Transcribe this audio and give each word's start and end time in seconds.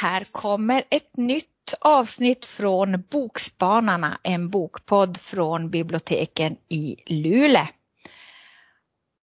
här 0.00 0.24
kommer 0.24 0.84
ett 0.90 1.16
nytt 1.16 1.74
avsnitt 1.80 2.44
från 2.44 3.04
Bokspanarna, 3.10 4.20
en 4.22 4.50
bokpodd 4.50 5.16
från 5.16 5.70
biblioteken 5.70 6.56
i 6.68 6.96
Luleå. 7.06 7.66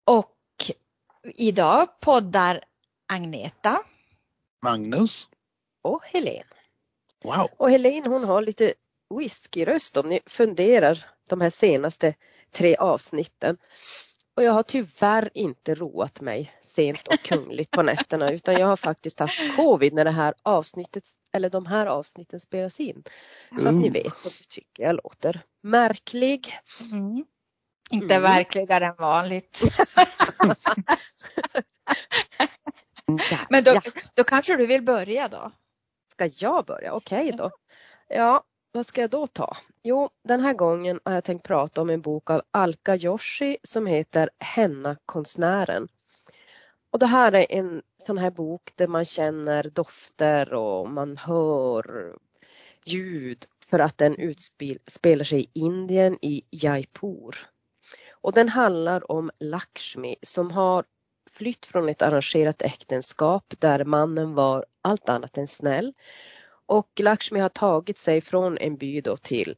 Och 0.04 0.36
idag 1.24 2.00
poddar 2.00 2.64
Agneta. 3.12 3.78
Magnus. 4.62 5.28
Och 5.82 6.04
Helen. 6.04 6.44
Wow. 7.24 7.48
Och 7.56 7.70
Helen 7.70 8.02
hon 8.06 8.24
har 8.24 8.42
lite 8.42 8.74
whiskyröst 9.18 9.96
om 9.96 10.08
ni 10.08 10.20
funderar 10.26 11.06
de 11.28 11.40
här 11.40 11.50
senaste 11.50 12.14
tre 12.52 12.76
avsnitten. 12.76 13.56
Och 14.36 14.42
jag 14.42 14.52
har 14.52 14.62
tyvärr 14.62 15.30
inte 15.34 15.74
roat 15.74 16.20
mig 16.20 16.52
sent 16.62 17.06
och 17.06 17.18
kungligt 17.22 17.70
på 17.70 17.82
nätterna 17.82 18.30
utan 18.32 18.54
jag 18.54 18.66
har 18.66 18.76
faktiskt 18.76 19.20
haft 19.20 19.56
covid 19.56 19.92
när 19.92 20.04
det 20.04 20.10
här 20.10 20.34
avsnittet 20.42 21.04
eller 21.32 21.50
de 21.50 21.66
här 21.66 21.86
avsnitten 21.86 22.40
spelas 22.40 22.80
in. 22.80 23.02
Så 23.58 23.68
att 23.68 23.74
ni 23.74 23.90
vet 23.90 24.04
vad 24.04 24.32
ni 24.40 24.44
tycker 24.48 24.82
jag 24.82 24.94
låter 24.94 25.42
märklig. 25.62 26.58
Mm. 26.92 27.24
Inte 27.90 28.14
mm. 28.14 28.22
verkligare 28.22 28.86
än 28.86 28.96
vanligt. 28.98 29.62
Men 33.48 33.64
då, 33.64 33.80
då 34.14 34.24
kanske 34.24 34.56
du 34.56 34.66
vill 34.66 34.82
börja 34.82 35.28
då? 35.28 35.52
Ska 36.12 36.26
jag 36.26 36.64
börja? 36.64 36.92
Okej 36.92 37.26
okay 37.26 37.32
då. 37.38 37.50
Ja, 38.08 38.44
vad 38.72 38.86
ska 38.86 39.00
jag 39.00 39.10
då 39.10 39.26
ta? 39.26 39.56
Jo, 39.82 40.10
den 40.24 40.40
här 40.40 40.54
gången 40.54 41.00
har 41.04 41.12
jag 41.12 41.24
tänkt 41.24 41.42
prata 41.46 41.82
om 41.82 41.90
en 41.90 42.00
bok 42.00 42.30
av 42.30 42.42
Alka 42.50 42.96
Joshi 42.96 43.56
som 43.62 43.86
heter 43.86 44.30
Henna-konstnären. 44.38 45.88
Och 46.90 46.98
det 46.98 47.06
här 47.06 47.34
är 47.34 47.46
en 47.52 47.82
sån 48.06 48.18
här 48.18 48.30
bok 48.30 48.72
där 48.74 48.88
man 48.88 49.04
känner 49.04 49.70
dofter 49.70 50.54
och 50.54 50.90
man 50.90 51.16
hör 51.16 52.16
ljud 52.84 53.44
för 53.70 53.78
att 53.78 53.98
den 53.98 54.14
utspelar 54.14 55.24
sig 55.24 55.40
i 55.40 55.50
Indien 55.52 56.18
i 56.22 56.42
Jaipur. 56.50 57.36
Och 58.10 58.32
den 58.32 58.48
handlar 58.48 59.10
om 59.12 59.30
Lakshmi 59.40 60.16
som 60.22 60.50
har 60.50 60.84
flytt 61.30 61.66
från 61.66 61.88
ett 61.88 62.02
arrangerat 62.02 62.62
äktenskap 62.62 63.54
där 63.58 63.84
mannen 63.84 64.34
var 64.34 64.66
allt 64.82 65.08
annat 65.08 65.38
än 65.38 65.48
snäll 65.48 65.92
och 66.70 67.00
Lakshmi 67.00 67.40
har 67.40 67.48
tagit 67.48 67.98
sig 67.98 68.20
från 68.20 68.58
en 68.58 68.76
by 68.76 69.00
då 69.00 69.16
till 69.16 69.54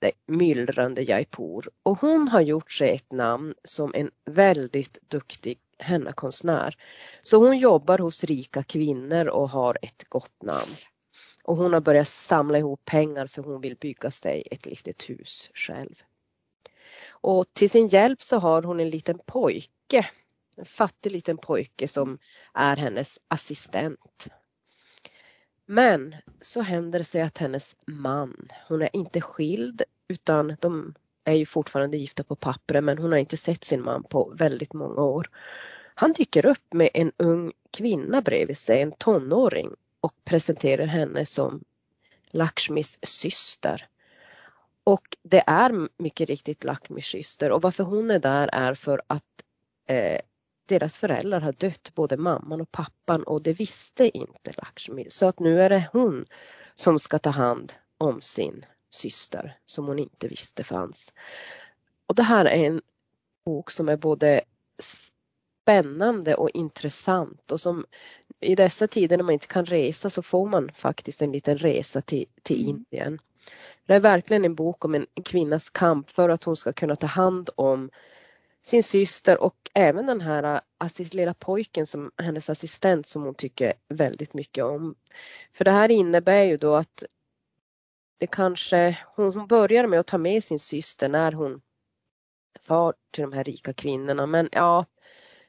det 0.00 0.12
myllrande 0.26 1.02
Jaipur 1.02 1.68
och 1.82 1.98
hon 2.00 2.28
har 2.28 2.40
gjort 2.40 2.72
sig 2.72 2.94
ett 2.94 3.12
namn 3.12 3.54
som 3.64 3.94
en 3.94 4.10
väldigt 4.24 4.98
duktig 5.08 5.58
hennakonstnär. 5.78 6.76
Så 7.22 7.36
hon 7.36 7.58
jobbar 7.58 7.98
hos 7.98 8.24
rika 8.24 8.62
kvinnor 8.62 9.28
och 9.28 9.50
har 9.50 9.78
ett 9.82 10.04
gott 10.08 10.42
namn. 10.42 10.72
Och 11.44 11.56
hon 11.56 11.72
har 11.72 11.80
börjat 11.80 12.08
samla 12.08 12.58
ihop 12.58 12.84
pengar 12.84 13.26
för 13.26 13.42
hon 13.42 13.60
vill 13.60 13.76
bygga 13.76 14.10
sig 14.10 14.48
ett 14.50 14.66
litet 14.66 15.10
hus 15.10 15.50
själv. 15.54 16.02
Och 17.08 17.46
till 17.52 17.70
sin 17.70 17.88
hjälp 17.88 18.22
så 18.22 18.38
har 18.38 18.62
hon 18.62 18.80
en 18.80 18.90
liten 18.90 19.18
pojke, 19.26 20.10
en 20.56 20.64
fattig 20.64 21.12
liten 21.12 21.38
pojke 21.38 21.88
som 21.88 22.18
är 22.54 22.76
hennes 22.76 23.18
assistent. 23.28 24.28
Men 25.70 26.14
så 26.40 26.60
händer 26.60 26.98
det 26.98 27.04
sig 27.04 27.22
att 27.22 27.38
hennes 27.38 27.76
man, 27.86 28.48
hon 28.68 28.82
är 28.82 28.96
inte 28.96 29.20
skild 29.20 29.82
utan 30.08 30.56
de 30.60 30.94
är 31.24 31.34
ju 31.34 31.46
fortfarande 31.46 31.96
gifta 31.96 32.24
på 32.24 32.36
pappret 32.36 32.84
men 32.84 32.98
hon 32.98 33.12
har 33.12 33.18
inte 33.18 33.36
sett 33.36 33.64
sin 33.64 33.82
man 33.82 34.02
på 34.02 34.32
väldigt 34.38 34.72
många 34.72 35.02
år. 35.02 35.30
Han 35.94 36.12
dyker 36.12 36.46
upp 36.46 36.72
med 36.72 36.90
en 36.94 37.12
ung 37.16 37.52
kvinna 37.70 38.22
bredvid 38.22 38.58
sig, 38.58 38.82
en 38.82 38.92
tonåring 38.92 39.70
och 40.00 40.12
presenterar 40.24 40.86
henne 40.86 41.26
som 41.26 41.64
Lakshmis 42.30 42.98
syster. 43.02 43.88
Och 44.84 45.16
det 45.22 45.44
är 45.46 45.88
mycket 46.02 46.28
riktigt 46.28 46.64
Lakshmis 46.64 47.06
syster 47.06 47.50
och 47.50 47.62
varför 47.62 47.84
hon 47.84 48.10
är 48.10 48.18
där 48.18 48.48
är 48.52 48.74
för 48.74 49.02
att 49.06 49.42
eh, 49.86 50.20
deras 50.68 50.98
föräldrar 50.98 51.40
har 51.40 51.52
dött, 51.52 51.94
både 51.94 52.16
mamman 52.16 52.60
och 52.60 52.70
pappan 52.70 53.22
och 53.22 53.42
det 53.42 53.52
visste 53.52 54.18
inte 54.18 54.52
Lakshmi. 54.56 55.06
Så 55.08 55.26
att 55.26 55.40
nu 55.40 55.60
är 55.60 55.68
det 55.68 55.88
hon 55.92 56.24
som 56.74 56.98
ska 56.98 57.18
ta 57.18 57.30
hand 57.30 57.72
om 57.98 58.20
sin 58.20 58.64
syster 58.90 59.58
som 59.66 59.86
hon 59.86 59.98
inte 59.98 60.28
visste 60.28 60.64
fanns. 60.64 61.12
Och 62.06 62.14
det 62.14 62.22
här 62.22 62.44
är 62.44 62.64
en 62.64 62.82
bok 63.44 63.70
som 63.70 63.88
är 63.88 63.96
både 63.96 64.40
spännande 65.62 66.34
och 66.34 66.50
intressant 66.50 67.52
och 67.52 67.60
som 67.60 67.86
i 68.40 68.54
dessa 68.54 68.86
tider 68.86 69.16
när 69.16 69.24
man 69.24 69.32
inte 69.32 69.46
kan 69.46 69.66
resa 69.66 70.10
så 70.10 70.22
får 70.22 70.48
man 70.48 70.70
faktiskt 70.72 71.22
en 71.22 71.32
liten 71.32 71.58
resa 71.58 72.00
till, 72.00 72.26
till 72.42 72.60
mm. 72.60 72.68
Indien. 72.68 73.18
Det 73.86 73.94
är 73.94 74.00
verkligen 74.00 74.44
en 74.44 74.54
bok 74.54 74.84
om 74.84 74.94
en 74.94 75.06
kvinnas 75.24 75.70
kamp 75.70 76.10
för 76.10 76.28
att 76.28 76.44
hon 76.44 76.56
ska 76.56 76.72
kunna 76.72 76.96
ta 76.96 77.06
hand 77.06 77.50
om 77.56 77.90
sin 78.62 78.82
syster 78.82 79.42
och 79.42 79.56
även 79.74 80.06
den 80.06 80.20
här 80.20 80.42
äh, 80.54 80.60
assist, 80.78 81.14
lilla 81.14 81.34
pojken 81.34 81.86
som 81.86 82.10
hennes 82.16 82.50
assistent 82.50 83.06
som 83.06 83.22
hon 83.22 83.34
tycker 83.34 83.72
väldigt 83.88 84.34
mycket 84.34 84.64
om. 84.64 84.94
För 85.52 85.64
det 85.64 85.70
här 85.70 85.90
innebär 85.90 86.42
ju 86.42 86.56
då 86.56 86.74
att 86.74 87.04
det 88.18 88.26
kanske, 88.26 88.98
hon, 89.16 89.32
hon 89.34 89.46
börjar 89.46 89.86
med 89.86 90.00
att 90.00 90.06
ta 90.06 90.18
med 90.18 90.44
sin 90.44 90.58
syster 90.58 91.08
när 91.08 91.32
hon 91.32 91.60
far 92.60 92.94
till 93.10 93.22
de 93.22 93.32
här 93.32 93.44
rika 93.44 93.72
kvinnorna 93.72 94.26
men 94.26 94.48
ja, 94.52 94.84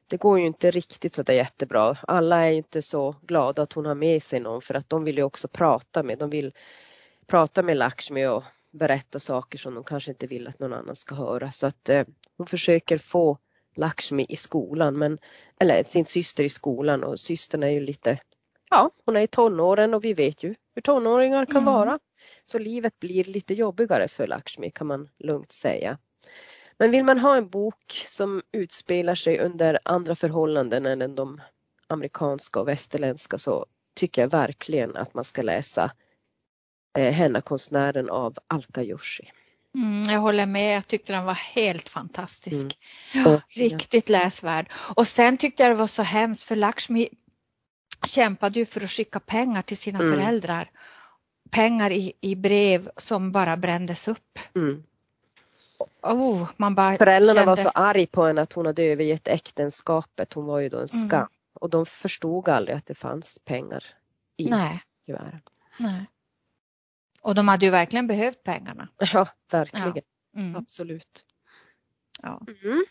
det 0.07 0.17
går 0.17 0.39
ju 0.39 0.45
inte 0.45 0.71
riktigt 0.71 1.13
så 1.13 1.23
där 1.23 1.33
jättebra. 1.33 1.97
Alla 2.01 2.47
är 2.47 2.51
inte 2.51 2.81
så 2.81 3.15
glada 3.21 3.61
att 3.61 3.73
hon 3.73 3.85
har 3.85 3.95
med 3.95 4.23
sig 4.23 4.39
någon 4.39 4.61
för 4.61 4.73
att 4.73 4.89
de 4.89 5.03
vill 5.03 5.17
ju 5.17 5.23
också 5.23 5.47
prata 5.47 6.03
med, 6.03 6.17
de 6.17 6.29
vill 6.29 6.53
prata 7.27 7.63
med 7.63 7.77
Lakshmi 7.77 8.27
och 8.27 8.43
berätta 8.71 9.19
saker 9.19 9.57
som 9.57 9.75
de 9.75 9.83
kanske 9.83 10.11
inte 10.11 10.27
vill 10.27 10.47
att 10.47 10.59
någon 10.59 10.73
annan 10.73 10.95
ska 10.95 11.15
höra. 11.15 11.51
Så 11.51 11.67
att 11.67 11.89
eh, 11.89 12.05
hon 12.37 12.47
försöker 12.47 12.97
få 12.97 13.37
Lakshmi 13.75 14.25
i 14.29 14.35
skolan, 14.35 14.97
men, 14.97 15.17
eller 15.59 15.83
sin 15.83 16.05
syster 16.05 16.43
i 16.43 16.49
skolan 16.49 17.03
och 17.03 17.19
systern 17.19 17.63
är 17.63 17.69
ju 17.69 17.79
lite, 17.79 18.19
ja 18.69 18.91
hon 19.05 19.15
är 19.15 19.21
i 19.21 19.27
tonåren 19.27 19.93
och 19.93 20.03
vi 20.03 20.13
vet 20.13 20.43
ju 20.43 20.55
hur 20.75 20.81
tonåringar 20.81 21.45
kan 21.45 21.61
mm. 21.61 21.73
vara. 21.73 21.99
Så 22.45 22.59
livet 22.59 22.99
blir 22.99 23.23
lite 23.23 23.53
jobbigare 23.53 24.07
för 24.07 24.27
Lakshmi 24.27 24.71
kan 24.71 24.87
man 24.87 25.09
lugnt 25.17 25.51
säga. 25.51 25.97
Men 26.77 26.91
vill 26.91 27.03
man 27.03 27.19
ha 27.19 27.37
en 27.37 27.49
bok 27.49 28.03
som 28.05 28.41
utspelar 28.51 29.15
sig 29.15 29.39
under 29.39 29.79
andra 29.85 30.15
förhållanden 30.15 30.85
än 30.85 31.15
de 31.15 31.41
amerikanska 31.87 32.59
och 32.59 32.67
västerländska 32.67 33.37
så 33.37 33.65
tycker 33.93 34.21
jag 34.21 34.29
verkligen 34.29 34.95
att 34.95 35.13
man 35.13 35.23
ska 35.23 35.41
läsa 35.41 35.91
eh, 36.97 37.13
Henna-konstnären 37.13 38.09
av 38.09 38.37
Alka 38.47 38.81
Joshi. 38.81 39.31
Mm, 39.75 40.03
jag 40.13 40.19
håller 40.19 40.45
med, 40.45 40.75
jag 40.75 40.87
tyckte 40.87 41.13
den 41.13 41.25
var 41.25 41.33
helt 41.33 41.89
fantastisk. 41.89 42.77
Mm. 43.13 43.25
Ja, 43.31 43.41
riktigt 43.49 44.09
läsvärd. 44.09 44.71
Och 44.95 45.07
sen 45.07 45.37
tyckte 45.37 45.63
jag 45.63 45.71
det 45.71 45.75
var 45.75 45.87
så 45.87 46.03
hemskt 46.03 46.43
för 46.43 46.55
Lakshmi 46.55 47.09
kämpade 48.05 48.59
ju 48.59 48.65
för 48.65 48.83
att 48.83 48.91
skicka 48.91 49.19
pengar 49.19 49.61
till 49.61 49.77
sina 49.77 49.99
mm. 49.99 50.13
föräldrar. 50.13 50.71
Pengar 51.51 51.91
i, 51.91 52.13
i 52.21 52.35
brev 52.35 52.89
som 52.97 53.31
bara 53.31 53.57
brändes 53.57 54.07
upp. 54.07 54.39
Mm. 54.55 54.83
Oh, 56.01 56.49
man 56.57 56.75
bara 56.75 56.97
Föräldrarna 56.97 57.39
kände... 57.39 57.45
var 57.45 57.55
så 57.55 57.69
arg 57.69 58.07
på 58.07 58.25
henne 58.25 58.41
att 58.41 58.53
hon 58.53 58.65
hade 58.65 58.83
övergett 58.83 59.27
äktenskapet. 59.27 60.33
Hon 60.33 60.45
var 60.45 60.59
ju 60.59 60.69
då 60.69 60.77
en 60.77 60.87
mm. 60.93 61.09
skam. 61.09 61.27
Och 61.53 61.69
de 61.69 61.85
förstod 61.85 62.49
aldrig 62.49 62.77
att 62.77 62.85
det 62.85 62.95
fanns 62.95 63.39
pengar 63.45 63.83
i 64.37 64.49
Nej. 64.49 64.81
kuverten. 65.05 65.41
Nej. 65.77 66.05
Och 67.21 67.35
de 67.35 67.47
hade 67.47 67.65
ju 67.65 67.71
verkligen 67.71 68.07
behövt 68.07 68.43
pengarna. 68.43 68.87
Ja, 69.13 69.27
verkligen. 69.51 69.93
Ja. 69.95 70.39
Mm. 70.39 70.55
Absolut. 70.55 71.25
Ja. 72.21 72.41
Mm. 72.63 72.83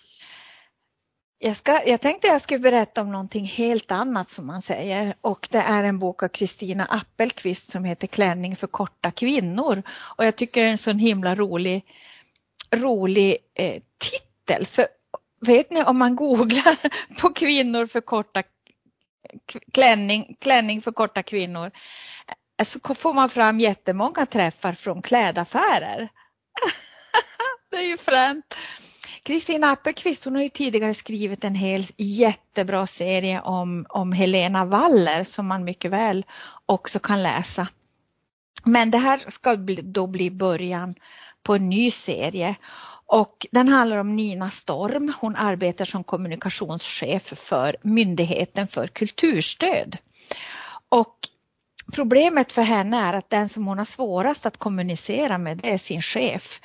Jag, 1.38 1.56
ska, 1.56 1.82
jag 1.86 2.00
tänkte 2.00 2.28
jag 2.28 2.42
skulle 2.42 2.60
berätta 2.60 3.00
om 3.02 3.12
någonting 3.12 3.44
helt 3.44 3.90
annat 3.90 4.28
som 4.28 4.46
man 4.46 4.62
säger 4.62 5.14
och 5.20 5.48
det 5.50 5.58
är 5.58 5.84
en 5.84 5.98
bok 5.98 6.22
av 6.22 6.28
Kristina 6.28 6.84
Appelqvist 6.84 7.70
som 7.70 7.84
heter 7.84 8.06
Klänning 8.06 8.56
för 8.56 8.66
korta 8.66 9.10
kvinnor 9.10 9.82
och 10.16 10.24
jag 10.24 10.36
tycker 10.36 10.60
det 10.62 10.68
är 10.68 10.72
en 10.72 10.78
sån 10.78 10.98
himla 10.98 11.34
rolig, 11.34 11.84
rolig 12.70 13.36
eh, 13.54 13.82
titel. 13.98 14.66
För 14.66 14.86
vet 15.40 15.70
ni 15.70 15.82
om 15.82 15.98
man 15.98 16.16
googlar 16.16 16.76
på 17.20 17.32
kvinnor 17.32 17.86
för 17.86 18.00
korta 18.00 18.42
klänning, 19.72 20.36
klänning 20.40 20.82
för 20.82 20.92
korta 20.92 21.22
kvinnor 21.22 21.70
så 22.64 22.94
får 22.94 23.14
man 23.14 23.30
fram 23.30 23.60
jättemånga 23.60 24.26
träffar 24.26 24.72
från 24.72 25.02
klädaffärer. 25.02 26.08
det 27.70 27.76
är 27.76 27.86
ju 27.86 27.96
fränt. 27.96 28.54
Kristina 29.22 29.70
Appelqvist 29.70 30.24
hon 30.24 30.34
har 30.34 30.42
ju 30.42 30.48
tidigare 30.48 30.94
skrivit 30.94 31.44
en 31.44 31.54
hel 31.54 31.86
jättebra 31.96 32.86
serie 32.86 33.40
om, 33.40 33.86
om 33.88 34.12
Helena 34.12 34.64
Waller 34.64 35.24
som 35.24 35.46
man 35.46 35.64
mycket 35.64 35.90
väl 35.90 36.24
också 36.66 36.98
kan 36.98 37.22
läsa. 37.22 37.68
Men 38.64 38.90
det 38.90 38.98
här 38.98 39.24
ska 39.28 39.56
då 39.82 40.06
bli 40.06 40.30
början 40.30 40.94
på 41.42 41.54
en 41.54 41.68
ny 41.68 41.90
serie 41.90 42.54
och 43.06 43.46
den 43.50 43.68
handlar 43.68 43.96
om 43.96 44.16
Nina 44.16 44.50
Storm. 44.50 45.12
Hon 45.20 45.36
arbetar 45.36 45.84
som 45.84 46.04
kommunikationschef 46.04 47.22
för 47.22 47.76
Myndigheten 47.82 48.68
för 48.68 48.86
kulturstöd. 48.86 49.96
Och 50.88 51.16
problemet 51.92 52.52
för 52.52 52.62
henne 52.62 52.96
är 53.00 53.14
att 53.14 53.30
den 53.30 53.48
som 53.48 53.66
hon 53.66 53.78
har 53.78 53.84
svårast 53.84 54.46
att 54.46 54.56
kommunicera 54.56 55.38
med 55.38 55.56
det 55.58 55.72
är 55.72 55.78
sin 55.78 56.02
chef, 56.02 56.60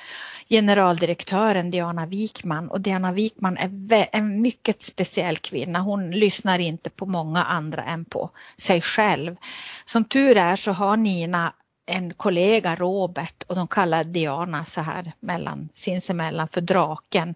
generaldirektören 0.48 1.70
Diana 1.70 2.06
Wikman. 2.06 2.70
Och 2.70 2.80
Diana 2.80 3.12
Wikman 3.12 3.56
är 3.56 4.08
en 4.12 4.42
mycket 4.42 4.82
speciell 4.82 5.36
kvinna. 5.36 5.80
Hon 5.80 6.10
lyssnar 6.10 6.58
inte 6.58 6.90
på 6.90 7.06
många 7.06 7.44
andra 7.44 7.84
än 7.84 8.04
på 8.04 8.30
sig 8.56 8.80
själv. 8.80 9.36
Som 9.84 10.04
tur 10.04 10.36
är 10.36 10.56
så 10.56 10.72
har 10.72 10.96
Nina 10.96 11.52
en 11.86 12.14
kollega 12.14 12.76
Robert 12.76 13.42
och 13.46 13.54
de 13.54 13.68
kallar 13.68 14.04
Diana 14.04 14.64
så 14.64 14.80
här 14.80 15.12
mellan 15.20 15.68
sinsemellan 15.72 16.48
för 16.48 16.60
draken 16.60 17.34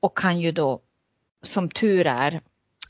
och 0.00 0.16
kan 0.18 0.40
ju 0.40 0.52
då 0.52 0.80
som 1.42 1.68
tur 1.68 2.06
är 2.06 2.40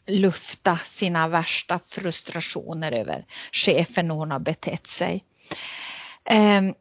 lufta 0.07 0.79
sina 0.85 1.29
värsta 1.29 1.81
frustrationer 1.89 2.93
över 2.93 3.25
chefen 3.53 4.11
och 4.11 4.17
hon 4.17 4.31
har 4.31 4.39
betett 4.39 4.87
sig. 4.87 5.25
Ehm, 6.25 6.75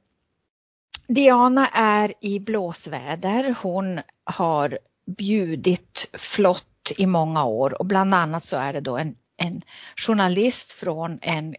Diana 1.07 1.67
är 1.67 2.13
i 2.21 2.39
blåsväder. 2.39 3.55
Hon 3.61 4.01
har 4.23 4.79
bjudit 5.17 6.09
flott 6.13 6.91
i 6.97 7.05
många 7.05 7.45
år 7.45 7.79
och 7.79 7.85
bland 7.85 8.15
annat 8.15 8.43
så 8.43 8.57
är 8.57 8.73
det 8.73 8.81
då 8.81 8.97
en, 8.97 9.15
en 9.37 9.61
journalist 9.95 10.71
från, 10.71 11.19
en, 11.21 11.55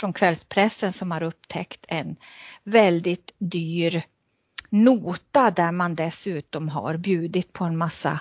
från 0.00 0.12
kvällspressen 0.12 0.92
som 0.92 1.10
har 1.10 1.22
upptäckt 1.22 1.84
en 1.88 2.16
väldigt 2.64 3.32
dyr 3.38 4.02
nota 4.70 5.50
där 5.50 5.72
man 5.72 5.94
dessutom 5.94 6.68
har 6.68 6.96
bjudit 6.96 7.52
på 7.52 7.64
en 7.64 7.76
massa 7.76 8.20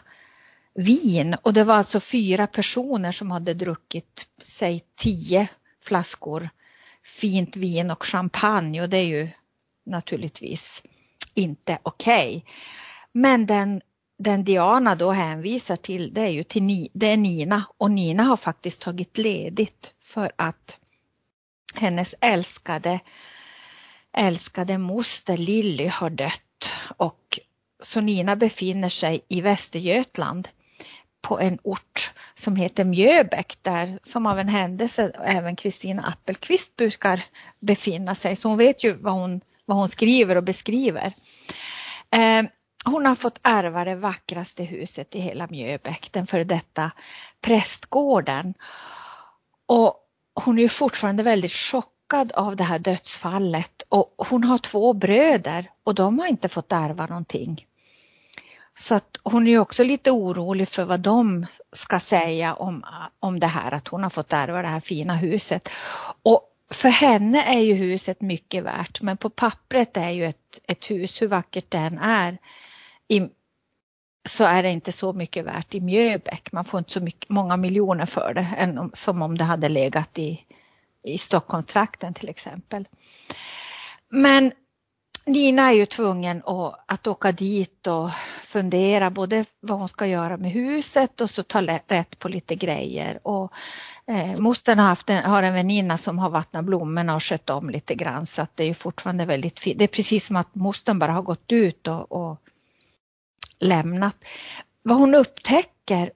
vin 0.76 1.36
och 1.42 1.54
det 1.54 1.64
var 1.64 1.76
alltså 1.76 2.00
fyra 2.00 2.48
personer 2.48 3.12
som 3.12 3.32
hade 3.32 3.54
druckit, 3.54 4.28
säg 4.44 4.84
tio 4.96 5.48
flaskor 5.82 6.50
fint 7.04 7.56
vin 7.56 7.92
och 7.92 8.04
champagne 8.04 8.82
och 8.82 8.90
det 8.90 8.98
är 8.98 9.06
ju 9.06 9.30
naturligtvis 9.86 10.84
inte 11.34 11.80
okej. 11.84 12.38
Okay. 12.38 12.52
Men 13.12 13.46
den, 13.46 13.82
den 14.18 14.44
Diana 14.44 14.96
då 14.96 15.12
hänvisar 15.12 15.76
till 15.76 16.14
det 16.14 16.22
är 16.22 16.30
ju 16.30 16.44
till 16.44 16.90
det 16.94 17.08
är 17.08 17.18
Nina 17.18 17.64
och 17.78 17.92
Nina 17.92 18.24
har 18.24 18.38
faktiskt 18.38 18.82
tagit 18.82 19.18
ledigt 19.18 19.94
för 19.98 20.32
att 20.36 20.78
hennes 21.76 22.16
älskade 22.22 23.00
älskade 24.14 24.78
moster 24.78 25.38
Lilly 25.38 25.88
har 25.88 26.10
dött 26.10 26.72
och 26.98 27.40
så 27.80 28.02
Nina 28.02 28.36
befinner 28.36 28.90
sig 28.90 29.22
i 29.28 29.42
Västergötland 29.42 30.48
på 31.26 31.40
en 31.40 31.60
ort 31.64 32.14
som 32.36 32.56
heter 32.56 32.86
Mjöbäck 32.86 33.58
där 33.62 34.00
som 34.02 34.26
av 34.26 34.40
en 34.40 34.50
händelse 34.50 35.12
även 35.24 35.56
Kristina 35.56 36.04
Appelqvist 36.04 36.76
brukar 36.76 37.24
befinna 37.60 38.16
sig. 38.16 38.36
Så 38.36 38.48
hon 38.48 38.58
vet 38.58 38.84
ju 38.84 38.92
vad 38.92 39.14
hon, 39.14 39.42
vad 39.66 39.78
hon 39.78 39.90
skriver 39.90 40.36
och 40.36 40.44
beskriver. 40.44 41.14
Eh, 42.12 42.46
hon 42.86 43.06
har 43.06 43.16
fått 43.16 43.40
ärva 43.44 43.84
det 43.84 43.96
vackraste 43.96 44.64
huset 44.64 45.16
i 45.16 45.20
hela 45.20 45.48
Mjöbäck, 45.48 46.10
den 46.12 46.28
före 46.28 46.44
detta 46.44 46.92
prästgården. 47.42 48.54
Och 49.68 49.96
hon 50.34 50.60
är 50.60 50.68
fortfarande 50.68 51.24
väldigt 51.24 51.52
chockad 51.52 52.32
av 52.32 52.56
det 52.56 52.64
här 52.64 52.80
dödsfallet 52.80 53.84
och 53.90 54.08
hon 54.18 54.44
har 54.44 54.58
två 54.58 54.94
bröder 54.94 55.70
och 55.84 55.96
de 55.96 56.20
har 56.20 56.28
inte 56.28 56.50
fått 56.50 56.72
ärva 56.72 57.06
någonting. 57.06 57.66
Så 58.78 58.96
att 58.96 59.18
hon 59.24 59.48
är 59.48 59.60
också 59.60 59.84
lite 59.84 60.12
orolig 60.12 60.70
för 60.70 60.86
vad 60.86 61.00
de 61.00 61.46
ska 61.72 62.00
säga 62.00 62.54
om, 62.54 62.86
om 63.20 63.40
det 63.40 63.48
här 63.48 63.72
att 63.72 63.88
hon 63.88 64.04
har 64.04 64.10
fått 64.10 64.34
ärva 64.34 64.62
det 64.62 64.68
här 64.68 64.80
fina 64.80 65.16
huset. 65.16 65.70
Och 66.24 66.52
för 66.72 66.90
henne 66.90 67.44
är 67.44 67.60
ju 67.60 67.74
huset 67.74 68.22
mycket 68.22 68.64
värt 68.64 69.02
men 69.02 69.18
på 69.18 69.30
pappret 69.30 69.98
är 69.98 70.10
ju 70.10 70.26
ett, 70.26 70.60
ett 70.68 70.92
hus, 70.92 71.22
hur 71.22 71.28
vackert 71.28 71.66
det 71.70 71.78
än 71.78 72.00
är, 72.00 72.38
i, 73.08 73.22
så 74.30 74.44
är 74.44 74.64
det 74.64 74.70
inte 74.70 74.92
så 74.92 75.14
mycket 75.14 75.46
värt 75.46 75.76
i 75.76 75.82
Mjöbäck. 75.82 76.52
Man 76.52 76.66
får 76.66 76.78
inte 76.78 76.92
så 76.92 77.02
mycket, 77.02 77.30
många 77.30 77.58
miljoner 77.58 78.06
för 78.06 78.34
det 78.34 78.48
än, 78.58 78.92
som 78.94 79.22
om 79.22 79.38
det 79.38 79.44
hade 79.44 79.70
legat 79.70 80.20
i, 80.20 80.46
i 81.04 81.18
Stockholmstrakten 81.18 82.14
till 82.14 82.30
exempel. 82.30 82.86
Men 84.10 84.52
Nina 85.28 85.70
är 85.70 85.74
ju 85.74 85.86
tvungen 85.86 86.44
att, 86.46 86.84
att 86.86 87.08
åka 87.08 87.32
dit 87.32 87.88
och 87.88 88.10
fundera 88.42 89.10
både 89.10 89.46
vad 89.60 89.80
hon 89.80 89.88
ska 89.88 90.06
göra 90.06 90.38
med 90.38 90.52
huset 90.52 91.22
och 91.22 91.30
så 91.30 91.44
ta 91.44 91.62
rätt 91.62 92.20
på 92.20 92.30
lite 92.30 92.56
grejer. 92.56 93.20
Och, 93.28 93.52
eh, 94.08 94.38
mostern 94.38 94.80
har, 94.80 94.88
haft 94.88 95.10
en, 95.10 95.24
har 95.24 95.44
en 95.44 95.54
väninna 95.54 95.98
som 95.98 96.20
har 96.20 96.30
vattnat 96.30 96.66
blommorna 96.66 97.16
och 97.16 97.24
skött 97.24 97.50
om 97.50 97.70
lite 97.70 97.96
grann 97.96 98.26
så 98.26 98.42
att 98.42 98.58
det 98.58 98.64
är 98.64 98.74
fortfarande 98.74 99.26
väldigt 99.26 99.60
fint. 99.60 99.80
Det 99.80 99.84
är 99.84 99.88
precis 99.88 100.26
som 100.26 100.36
att 100.36 100.56
mostern 100.56 101.00
bara 101.00 101.12
har 101.12 101.22
gått 101.22 101.52
ut 101.52 101.88
och, 101.88 102.12
och 102.12 102.40
lämnat. 103.60 104.16
Vad 104.84 104.98
hon 104.98 105.16
upptäcker 105.16 106.12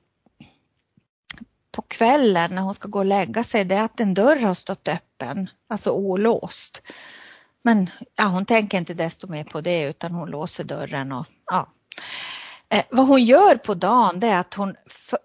på 1.71 1.81
kvällen 1.81 2.55
när 2.55 2.61
hon 2.61 2.73
ska 2.73 2.87
gå 2.87 2.99
och 2.99 3.05
lägga 3.05 3.43
sig 3.43 3.65
det 3.65 3.75
är 3.75 3.83
att 3.83 3.99
en 3.99 4.13
dörr 4.13 4.39
har 4.39 4.53
stått 4.53 4.87
öppen, 4.87 5.49
alltså 5.67 5.91
olåst. 5.91 6.81
Men 7.63 7.89
ja, 8.15 8.23
hon 8.23 8.45
tänker 8.45 8.77
inte 8.77 8.93
desto 8.93 9.27
mer 9.27 9.43
på 9.43 9.61
det 9.61 9.89
utan 9.89 10.11
hon 10.11 10.29
låser 10.29 10.63
dörren 10.63 11.11
och 11.11 11.25
ja. 11.45 11.67
Eh, 12.69 12.85
vad 12.89 13.07
hon 13.07 13.23
gör 13.23 13.55
på 13.55 13.73
dagen 13.73 14.19
det 14.19 14.27
är 14.27 14.39
att 14.39 14.53
hon, 14.53 14.75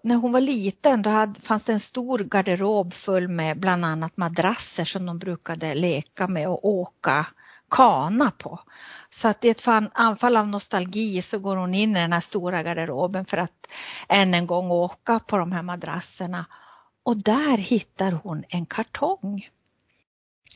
när 0.03 0.15
hon 0.15 0.31
var 0.31 0.41
liten 0.41 1.01
då 1.01 1.09
hade, 1.09 1.41
fanns 1.41 1.63
det 1.63 1.73
en 1.73 1.79
stor 1.79 2.19
garderob 2.19 2.93
full 2.93 3.27
med 3.27 3.59
bland 3.59 3.85
annat 3.85 4.17
madrasser 4.17 4.85
som 4.85 5.05
de 5.05 5.19
brukade 5.19 5.75
leka 5.75 6.27
med 6.27 6.47
och 6.47 6.65
åka 6.65 7.27
kana 7.69 8.31
på. 8.31 8.59
Så 9.09 9.27
att 9.27 9.45
i 9.45 9.49
ett 9.49 9.67
anfall 9.93 10.37
av 10.37 10.47
nostalgi 10.47 11.21
så 11.21 11.39
går 11.39 11.55
hon 11.55 11.73
in 11.73 11.97
i 11.97 11.99
den 11.99 12.13
här 12.13 12.19
stora 12.19 12.63
garderoben 12.63 13.25
för 13.25 13.37
att 13.37 13.67
än 14.09 14.33
en 14.33 14.47
gång 14.47 14.71
åka 14.71 15.19
på 15.19 15.37
de 15.37 15.51
här 15.51 15.61
madrasserna. 15.61 16.45
Och 17.03 17.17
där 17.17 17.57
hittar 17.57 18.11
hon 18.11 18.43
en 18.49 18.65
kartong. 18.65 19.49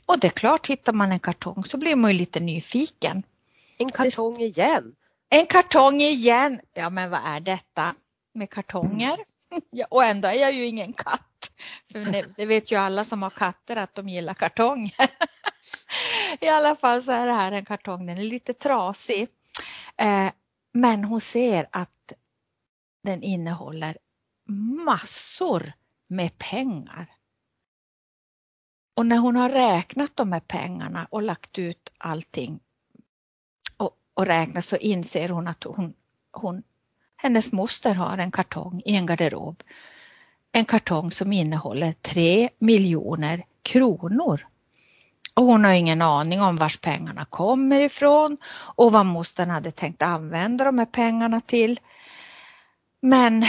Och 0.06 0.20
det 0.20 0.28
är 0.28 0.32
klart, 0.32 0.68
hittar 0.68 0.94
man 0.94 1.12
en 1.12 1.20
kartong 1.20 1.64
så 1.64 1.78
blir 1.78 1.96
man 1.96 2.12
ju 2.12 2.18
lite 2.18 2.40
nyfiken. 2.40 3.24
En 3.78 3.90
kartong 3.90 4.42
igen? 4.42 4.96
En 5.30 5.46
kartong 5.46 6.02
igen! 6.02 6.62
Ja 6.74 6.90
men 6.90 7.10
vad 7.10 7.22
är 7.26 7.40
detta 7.40 7.96
med 8.34 8.50
kartonger? 8.50 9.18
Ja, 9.72 9.86
och 9.90 10.04
ändå 10.04 10.28
är 10.28 10.34
jag 10.34 10.54
ju 10.54 10.66
ingen 10.66 10.94
katt. 10.94 11.52
För 11.92 12.24
det 12.38 12.46
vet 12.46 12.72
ju 12.72 12.76
alla 12.76 13.04
som 13.04 13.22
har 13.22 13.30
katter 13.30 13.76
att 13.76 13.96
de 13.96 14.10
gillar 14.10 14.34
kartonger. 14.34 15.10
I 16.42 16.48
alla 16.48 16.76
fall 16.76 17.04
så 17.04 17.12
är 17.12 17.28
det 17.28 17.34
här 17.34 17.52
en 17.52 17.66
kartong, 17.66 18.06
den 18.06 18.18
är 18.18 18.24
lite 18.24 18.54
trasig. 18.54 19.30
Eh, 19.98 20.32
men 20.74 21.04
hon 21.04 21.22
ser 21.22 21.68
att 21.72 22.14
den 23.04 23.24
innehåller 23.24 23.98
massor 24.86 25.74
med 26.10 26.38
pengar. 26.38 27.19
Och 29.00 29.06
när 29.06 29.18
hon 29.18 29.36
har 29.36 29.50
räknat 29.50 30.12
de 30.16 30.32
här 30.32 30.40
pengarna 30.40 31.08
och 31.10 31.22
lagt 31.22 31.60
ut 31.60 31.92
allting 31.98 32.60
och, 33.78 33.92
och 34.14 34.26
räknat 34.26 34.66
så 34.66 34.78
inser 34.78 35.30
hon 35.30 35.48
att 35.48 35.64
hon, 35.64 35.94
hon, 36.32 36.64
hennes 37.18 37.52
moster 37.52 37.94
har 37.94 38.18
en 38.18 38.32
kartong 38.32 38.82
i 38.86 38.96
en 38.96 39.06
garderob. 39.06 39.64
En 40.52 40.66
kartong 40.66 41.12
som 41.12 41.34
innehåller 41.34 41.92
tre 41.92 42.50
miljoner 42.58 43.44
kronor. 43.64 44.48
Och 45.34 45.44
hon 45.44 45.64
har 45.64 45.74
ingen 45.74 46.02
aning 46.02 46.42
om 46.42 46.56
vars 46.56 46.78
pengarna 46.78 47.26
kommer 47.26 47.80
ifrån 47.80 48.38
och 48.76 48.92
vad 48.92 49.06
mostern 49.06 49.50
hade 49.50 49.72
tänkt 49.72 50.02
använda 50.02 50.66
de 50.66 50.78
här 50.78 50.86
pengarna 50.86 51.42
till. 51.42 51.80
Men 53.02 53.46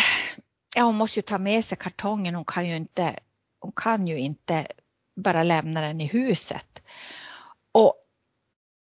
ja, 0.76 0.82
hon 0.82 0.96
måste 0.96 1.18
ju 1.18 1.22
ta 1.22 1.38
med 1.38 1.64
sig 1.64 1.78
kartongen. 1.78 2.34
Hon 2.34 2.44
kan 2.44 2.68
ju 2.68 2.76
inte, 2.76 3.18
hon 3.60 3.72
kan 3.72 4.06
ju 4.06 4.18
inte 4.18 4.66
bara 5.20 5.42
lämna 5.42 5.80
den 5.80 6.00
i 6.00 6.06
huset. 6.06 6.82
Och 7.72 7.94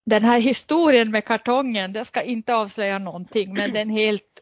den 0.06 0.24
här 0.24 0.40
historien 0.40 1.10
med 1.10 1.24
kartongen, 1.24 1.92
det 1.92 2.04
ska 2.04 2.22
inte 2.22 2.54
avslöja 2.54 2.98
någonting 2.98 3.54
men 3.54 3.72
det 3.72 3.78
är 3.78 3.82
en 3.82 3.90
helt 3.90 4.40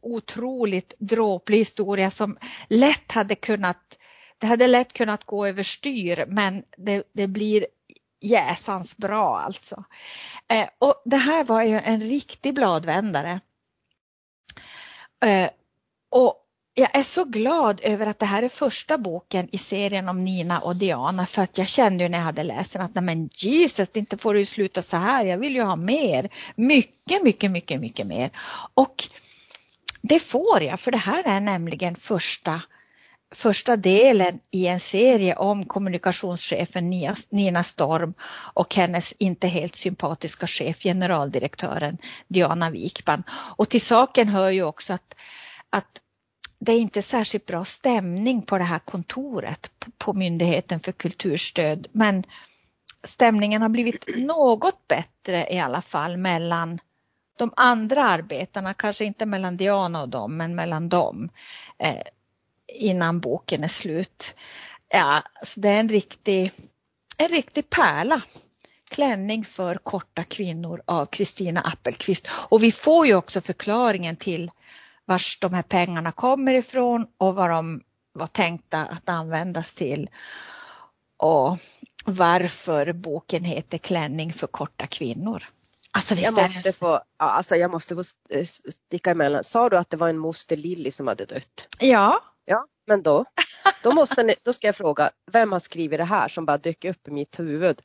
otroligt 0.00 0.94
dråplig 0.98 1.58
historia 1.58 2.10
som 2.10 2.36
lätt 2.68 3.12
hade 3.12 3.34
kunnat, 3.34 3.98
det 4.38 4.46
hade 4.46 4.66
lätt 4.66 4.92
kunnat 4.92 5.24
gå 5.24 5.46
överstyr 5.46 6.24
men 6.28 6.64
det, 6.76 7.02
det 7.12 7.26
blir 7.26 7.66
jäsans 8.20 8.96
bra 8.96 9.38
alltså. 9.38 9.84
Eh, 10.48 10.68
och 10.78 11.02
det 11.04 11.16
här 11.16 11.44
var 11.44 11.62
ju 11.62 11.78
en 11.78 12.00
riktig 12.00 12.54
bladvändare. 12.54 13.40
Eh, 15.24 15.50
jag 16.78 16.96
är 16.96 17.02
så 17.02 17.24
glad 17.24 17.80
över 17.82 18.06
att 18.06 18.18
det 18.18 18.26
här 18.26 18.42
är 18.42 18.48
första 18.48 18.98
boken 18.98 19.48
i 19.52 19.58
serien 19.58 20.08
om 20.08 20.24
Nina 20.24 20.60
och 20.60 20.76
Diana 20.76 21.26
för 21.26 21.42
att 21.42 21.58
jag 21.58 21.68
kände 21.68 22.04
ju 22.04 22.08
när 22.08 22.18
jag 22.18 22.24
hade 22.24 22.42
läst 22.42 22.72
den 22.72 22.82
att 22.82 22.94
nej 22.94 23.04
men 23.04 23.28
Jesus, 23.32 23.88
inte 23.94 24.16
får 24.16 24.34
det 24.34 24.46
sluta 24.46 24.82
så 24.82 24.96
här. 24.96 25.24
Jag 25.24 25.38
vill 25.38 25.54
ju 25.54 25.62
ha 25.62 25.76
mer. 25.76 26.30
Mycket, 26.56 27.22
mycket, 27.22 27.50
mycket, 27.50 27.80
mycket 27.80 28.06
mer. 28.06 28.30
Och 28.74 29.08
det 30.02 30.20
får 30.20 30.62
jag 30.62 30.80
för 30.80 30.90
det 30.90 30.98
här 30.98 31.22
är 31.26 31.40
nämligen 31.40 31.96
första 31.96 32.62
första 33.34 33.76
delen 33.76 34.40
i 34.50 34.66
en 34.66 34.80
serie 34.80 35.36
om 35.36 35.64
kommunikationschefen 35.64 36.90
Nina 37.30 37.64
Storm 37.64 38.14
och 38.54 38.74
hennes 38.74 39.14
inte 39.18 39.46
helt 39.46 39.74
sympatiska 39.74 40.46
chef 40.46 40.82
generaldirektören 40.82 41.98
Diana 42.28 42.70
Wikman. 42.70 43.22
Och 43.30 43.68
till 43.68 43.80
saken 43.80 44.28
hör 44.28 44.50
ju 44.50 44.62
också 44.62 44.92
att, 44.92 45.14
att 45.70 46.00
det 46.58 46.72
är 46.72 46.78
inte 46.78 47.02
särskilt 47.02 47.46
bra 47.46 47.64
stämning 47.64 48.42
på 48.42 48.58
det 48.58 48.64
här 48.64 48.78
kontoret 48.78 49.70
på 49.98 50.14
Myndigheten 50.14 50.80
för 50.80 50.92
kulturstöd 50.92 51.88
men 51.92 52.24
stämningen 53.04 53.62
har 53.62 53.68
blivit 53.68 54.04
något 54.16 54.88
bättre 54.88 55.46
i 55.50 55.58
alla 55.58 55.82
fall 55.82 56.16
mellan 56.16 56.80
de 57.38 57.52
andra 57.56 58.04
arbetarna, 58.04 58.74
kanske 58.74 59.04
inte 59.04 59.26
mellan 59.26 59.56
Diana 59.56 60.02
och 60.02 60.08
dem, 60.08 60.36
men 60.36 60.54
mellan 60.54 60.88
dem 60.88 61.28
eh, 61.78 62.02
innan 62.66 63.20
boken 63.20 63.64
är 63.64 63.68
slut. 63.68 64.34
Ja, 64.88 65.22
så 65.42 65.60
det 65.60 65.68
är 65.68 65.80
en 65.80 65.88
riktig, 65.88 66.52
en 67.18 67.28
riktig 67.28 67.70
pärla. 67.70 68.22
Klänning 68.88 69.44
för 69.44 69.74
korta 69.74 70.24
kvinnor 70.24 70.82
av 70.84 71.06
Kristina 71.06 71.60
Appelqvist. 71.60 72.28
Och 72.30 72.62
vi 72.62 72.72
får 72.72 73.06
ju 73.06 73.14
också 73.14 73.40
förklaringen 73.40 74.16
till 74.16 74.50
vars 75.08 75.38
de 75.40 75.54
här 75.54 75.62
pengarna 75.62 76.12
kommer 76.12 76.54
ifrån 76.54 77.06
och 77.18 77.34
vad 77.34 77.50
de 77.50 77.82
var 78.12 78.26
tänkta 78.26 78.80
att 78.80 79.08
användas 79.08 79.74
till. 79.74 80.10
Och 81.16 81.58
varför 82.04 82.92
boken 82.92 83.44
heter 83.44 83.78
Klänning 83.78 84.32
för 84.32 84.46
korta 84.46 84.86
kvinnor. 84.86 85.44
Alltså, 85.90 86.14
jag, 86.14 86.34
måste 86.34 86.72
få, 86.72 87.02
alltså, 87.16 87.56
jag 87.56 87.70
måste 87.70 87.96
få 87.96 88.04
sticka 88.04 89.10
emellan. 89.10 89.44
Sa 89.44 89.68
du 89.68 89.78
att 89.78 89.90
det 89.90 89.96
var 89.96 90.08
en 90.08 90.18
moster 90.18 90.56
Lilly 90.56 90.90
som 90.90 91.06
hade 91.06 91.24
dött? 91.24 91.68
Ja. 91.78 92.20
Ja, 92.44 92.66
men 92.86 93.02
då, 93.02 93.24
då, 93.82 93.92
måste 93.92 94.22
ni, 94.22 94.34
då 94.44 94.52
ska 94.52 94.66
jag 94.66 94.76
fråga, 94.76 95.10
vem 95.32 95.52
har 95.52 95.60
skrivit 95.60 95.98
det 95.98 96.04
här 96.04 96.28
som 96.28 96.44
bara 96.44 96.58
dök 96.58 96.84
upp 96.84 97.08
i 97.08 97.10
mitt 97.10 97.38
huvud? 97.38 97.82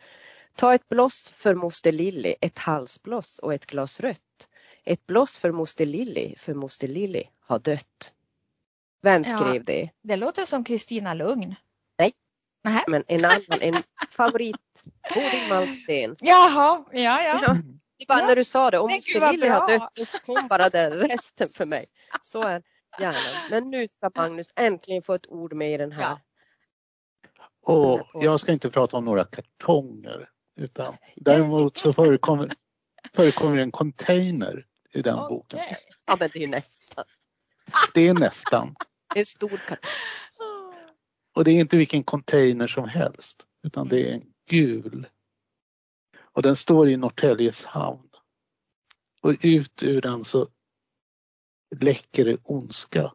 Ta 0.55 0.73
ett 0.73 0.89
bloss 0.89 1.33
för 1.37 1.55
moster 1.55 1.91
Lilly, 1.91 2.35
ett 2.41 2.59
halsbloss 2.59 3.39
och 3.39 3.53
ett 3.53 3.65
glas 3.65 3.99
rött. 3.99 4.49
Ett 4.85 5.05
bloss 5.05 5.37
för 5.37 5.51
moster 5.51 5.85
Lilly, 5.85 6.35
för 6.37 6.53
moster 6.53 6.87
Lilly 6.87 7.23
har 7.39 7.59
dött. 7.59 8.13
Vem 9.01 9.23
skrev 9.23 9.55
ja, 9.55 9.63
det? 9.65 9.89
Det 10.01 10.15
låter 10.15 10.45
som 10.45 10.63
Kristina 10.63 11.13
Lugn. 11.13 11.55
Nej, 11.97 12.11
Nähä. 12.63 12.83
men 12.87 13.03
en 13.07 13.25
annan, 13.25 13.61
en 13.61 13.83
favorit, 14.11 14.83
Bodil 15.13 15.49
Malmsten. 15.49 16.15
Jaha, 16.21 16.85
ja, 16.91 17.21
ja. 17.23 17.39
ja. 17.41 17.57
Det 17.99 18.05
bara 18.07 18.19
ja. 18.19 18.27
när 18.27 18.35
du 18.35 18.43
sa 18.43 18.71
det, 18.71 18.79
om 18.79 18.91
moster 18.91 19.31
Lilly 19.31 19.47
har 19.47 19.67
dött, 19.67 19.91
då 19.95 20.33
kom 20.33 20.47
bara 20.47 20.69
den 20.69 20.93
resten 21.09 21.49
för 21.49 21.65
mig. 21.65 21.85
Så 22.21 22.41
är 22.41 22.63
hjärnan. 22.99 23.49
Men 23.49 23.69
nu 23.69 23.87
ska 23.87 24.11
Magnus 24.15 24.53
äntligen 24.55 25.01
få 25.01 25.13
ett 25.13 25.27
ord 25.27 25.53
med 25.53 25.73
i 25.73 25.77
den 25.77 25.91
här. 25.91 26.01
Ja. 26.01 26.19
Och 27.65 28.23
jag 28.23 28.39
ska 28.39 28.51
inte 28.51 28.69
prata 28.69 28.97
om 28.97 29.05
några 29.05 29.25
kartonger 29.25 30.29
utan 30.55 30.97
däremot 31.15 31.77
så 31.77 31.93
förekommer, 31.93 32.53
förekommer 33.13 33.57
en 33.57 33.71
container 33.71 34.65
i 34.95 35.01
den 35.01 35.19
okay. 35.19 35.29
boken. 35.29 35.59
Ja 36.05 36.17
men 36.19 36.29
det 36.33 36.43
är 36.43 36.47
nästan. 36.47 37.05
Det 37.93 38.07
är 38.07 38.13
nästan. 38.13 38.75
Det 39.13 39.19
är 39.19 39.21
en 39.21 39.25
stor 39.25 39.57
kartong. 39.67 39.89
Och 41.35 41.43
det 41.43 41.51
är 41.51 41.59
inte 41.59 41.77
vilken 41.77 42.03
container 42.03 42.67
som 42.67 42.87
helst 42.87 43.47
utan 43.63 43.87
det 43.87 44.09
är 44.09 44.13
en 44.13 44.33
gul. 44.49 45.07
Och 46.21 46.41
den 46.41 46.55
står 46.55 46.89
i 46.89 46.97
Norrtäljes 46.97 47.65
hamn. 47.65 48.09
Och 49.21 49.35
ut 49.41 49.83
ur 49.83 50.01
den 50.01 50.25
så 50.25 50.49
läcker 51.79 52.25
det 52.25 52.37
ondska. 52.43 53.13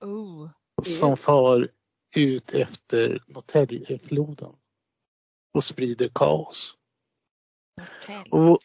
Oh, 0.00 0.50
som 0.82 1.16
far 1.16 1.68
ut 2.16 2.50
efter 2.50 3.22
Norrtäljefloden 3.26 4.52
och 5.54 5.64
sprider 5.64 6.10
kaos. 6.14 6.74
Och 8.30 8.58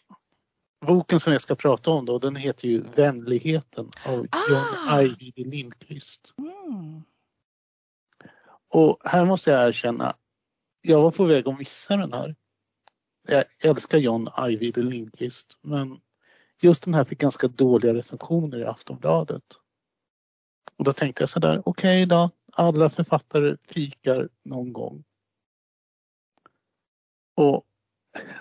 boken 0.81 1.19
som 1.19 1.33
jag 1.33 1.41
ska 1.41 1.55
prata 1.55 1.91
om 1.91 2.05
då, 2.05 2.19
den 2.19 2.35
heter 2.35 2.67
ju 2.67 2.81
Vänligheten 2.81 3.89
av 4.05 4.27
ah. 4.31 4.41
John 4.49 4.89
Ajvide 4.89 5.43
Lindqvist. 5.49 6.33
Mm. 6.37 7.03
Och 8.73 8.99
här 9.03 9.25
måste 9.25 9.51
jag 9.51 9.67
erkänna, 9.67 10.15
jag 10.81 11.01
var 11.01 11.11
på 11.11 11.23
väg 11.23 11.47
att 11.47 11.59
missa 11.59 11.97
den 11.97 12.13
här. 12.13 12.35
Jag 13.27 13.43
älskar 13.59 13.97
John 13.97 14.29
Ajvide 14.33 14.83
Lindqvist 14.83 15.57
men 15.61 15.99
just 16.61 16.83
den 16.83 16.93
här 16.93 17.03
fick 17.03 17.19
ganska 17.19 17.47
dåliga 17.47 17.93
recensioner 17.93 18.57
i 18.57 18.65
Aftonbladet. 18.65 19.43
Och 20.77 20.83
då 20.83 20.93
tänkte 20.93 21.23
jag 21.23 21.29
sådär, 21.29 21.61
okej 21.65 22.03
okay 22.03 22.05
då, 22.05 22.29
alla 22.53 22.89
författare 22.89 23.57
fikar 23.67 24.29
någon 24.43 24.73
gång. 24.73 25.03
Och 27.35 27.65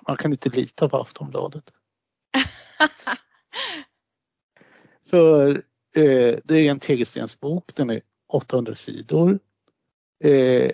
man 0.06 0.16
kan 0.16 0.32
inte 0.32 0.48
lita 0.48 0.88
på 0.88 0.96
Aftonbladet. 0.96 1.72
För 5.10 5.56
eh, 5.94 6.38
det 6.44 6.54
är 6.54 6.70
en 6.70 6.80
tegelstensbok, 6.80 7.74
den 7.74 7.90
är 7.90 8.02
800 8.28 8.74
sidor. 8.74 9.38
Eh, 10.24 10.70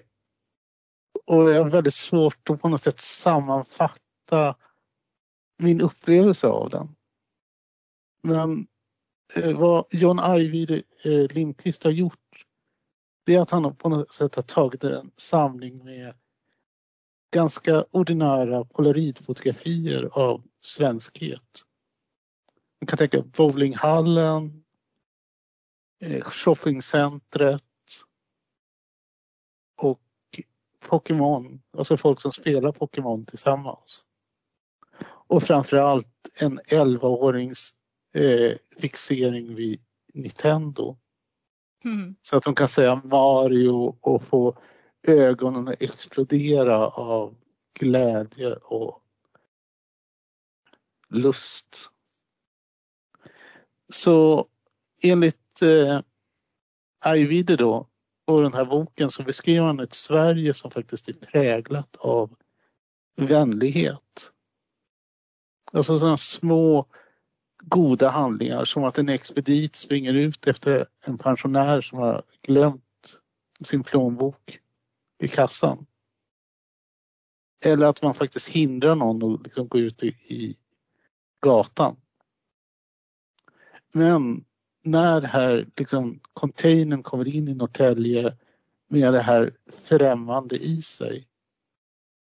och 1.27 1.51
jag 1.51 1.63
har 1.63 1.71
väldigt 1.71 1.95
svårt 1.95 2.51
att 2.51 2.61
på 2.61 2.69
något 2.69 2.83
sätt 2.83 3.01
sammanfatta 3.01 4.57
min 5.59 5.81
upplevelse 5.81 6.47
av 6.47 6.71
den. 6.71 6.97
Men 8.23 8.67
eh, 9.35 9.59
vad 9.59 9.85
John 9.91 10.19
Ajvide 10.19 10.83
eh, 11.05 11.27
Lindqvist 11.31 11.85
har 11.85 11.91
gjort 11.91 12.47
det 13.25 13.35
är 13.35 13.41
att 13.41 13.51
han 13.51 13.77
på 13.77 13.89
något 13.89 14.15
sätt 14.15 14.35
har 14.35 14.43
tagit 14.43 14.85
en 14.85 15.11
samling 15.17 15.85
med 15.85 16.15
ganska 17.35 17.85
ordinära 17.91 18.65
polaroidfotografier 18.65 20.09
av 20.13 20.43
svenskhet. 20.61 21.65
Man 22.81 22.87
kan 22.87 22.99
tänka 22.99 23.23
bowlinghallen, 23.23 24.65
eh, 26.03 26.25
shoppingcentret 26.25 27.63
och 29.77 30.01
Pokémon, 30.81 31.63
alltså 31.73 31.97
folk 31.97 32.21
som 32.21 32.33
spelar 32.33 32.73
Pokémon 32.73 33.27
tillsammans. 33.27 34.05
Och 35.03 35.43
framförallt 35.43 36.29
en 36.35 36.61
11-årings 36.61 37.75
eh, 38.15 38.53
fixering 38.77 39.55
vid 39.55 39.81
Nintendo. 40.15 40.99
Mm. 41.85 42.15
Så 42.23 42.37
att 42.37 42.45
de 42.45 42.55
kan 42.55 42.69
säga 42.69 43.03
Mario 43.05 43.99
och 44.01 44.23
få 44.23 44.59
ögonen 45.03 45.69
att 45.69 45.83
explodera 45.83 46.89
av 46.89 47.37
glädje 47.79 48.55
och 48.55 49.03
lust. 51.09 51.91
Så 53.93 54.47
enligt 55.03 55.63
eh, 55.63 56.01
Ajvide 57.01 57.57
då 57.57 57.89
och 58.27 58.43
den 58.43 58.55
här 58.55 58.65
boken 58.65 59.11
så 59.11 59.23
beskriver 59.23 59.67
han 59.67 59.81
ett 59.81 59.95
Sverige 59.95 60.55
som 60.55 60.71
faktiskt 60.71 61.09
är 61.09 61.13
präglat 61.13 61.97
av 61.97 62.37
vänlighet. 63.17 64.33
Alltså 65.73 65.99
sådana 65.99 66.17
små 66.17 66.87
goda 67.63 68.09
handlingar 68.09 68.65
som 68.65 68.85
att 68.85 68.99
en 68.99 69.09
expedit 69.09 69.75
springer 69.75 70.15
ut 70.15 70.47
efter 70.47 70.87
en 71.05 71.19
pensionär 71.19 71.81
som 71.81 71.99
har 71.99 72.23
glömt 72.43 73.21
sin 73.65 73.83
plånbok 73.83 74.59
i 75.19 75.29
kassan. 75.29 75.87
Eller 77.65 77.87
att 77.87 78.03
man 78.03 78.15
faktiskt 78.15 78.49
hindrar 78.49 78.95
någon 78.95 79.35
att 79.35 79.43
liksom 79.43 79.69
gå 79.69 79.79
ut 79.79 80.03
i, 80.03 80.09
i 80.09 80.57
gatan. 81.41 81.97
Men 83.93 84.45
när 84.83 85.23
här 85.23 85.69
liksom, 85.77 86.21
containern 86.33 87.03
kommer 87.03 87.29
in 87.29 87.49
i 87.49 87.55
Norrtälje 87.55 88.37
med 88.89 89.13
det 89.13 89.21
här 89.21 89.57
främmande 89.67 90.57
i 90.57 90.83
sig, 90.83 91.29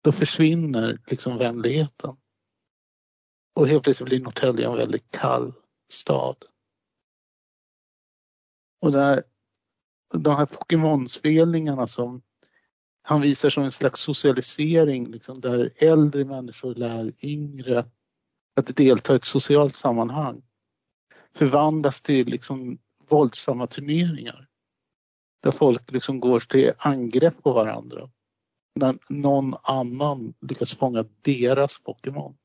då 0.02 0.12
försvinner 0.12 0.99
liksom 1.06 1.38
vänligheten. 1.38 2.16
Och 3.54 3.68
helt 3.68 3.85
plötsligt 3.85 4.09
blir 4.09 4.21
Norrtälje 4.21 4.68
en 4.68 4.76
väldigt 4.76 5.11
kall 5.11 5.52
stad. 5.88 6.37
Och 8.80 8.92
där, 8.92 9.23
de 10.12 10.37
här 10.37 10.47
Pokémon-spelningarna 10.47 11.87
som 11.87 12.23
han 13.02 13.21
visar 13.21 13.50
som 13.50 13.64
en 13.64 13.73
slags 13.73 14.00
socialisering 14.00 15.06
liksom, 15.06 15.40
där 15.40 15.73
äldre 15.76 16.25
människor 16.25 16.75
lär 16.75 17.12
yngre 17.21 17.90
att 18.56 18.76
delta 18.76 19.12
i 19.12 19.16
ett 19.16 19.25
socialt 19.25 19.76
sammanhang 19.76 20.42
förvandlas 21.36 22.00
till 22.00 22.26
liksom 22.26 22.78
våldsamma 23.08 23.66
turneringar. 23.66 24.48
Där 25.42 25.50
folk 25.50 25.92
liksom 25.92 26.20
går 26.20 26.40
till 26.40 26.72
angrepp 26.78 27.42
på 27.42 27.52
varandra. 27.52 28.10
När 28.80 28.96
någon 29.08 29.54
annan 29.62 30.34
lyckas 30.40 30.74
fånga 30.74 31.04
deras 31.22 31.78
Pokémon 31.78 32.36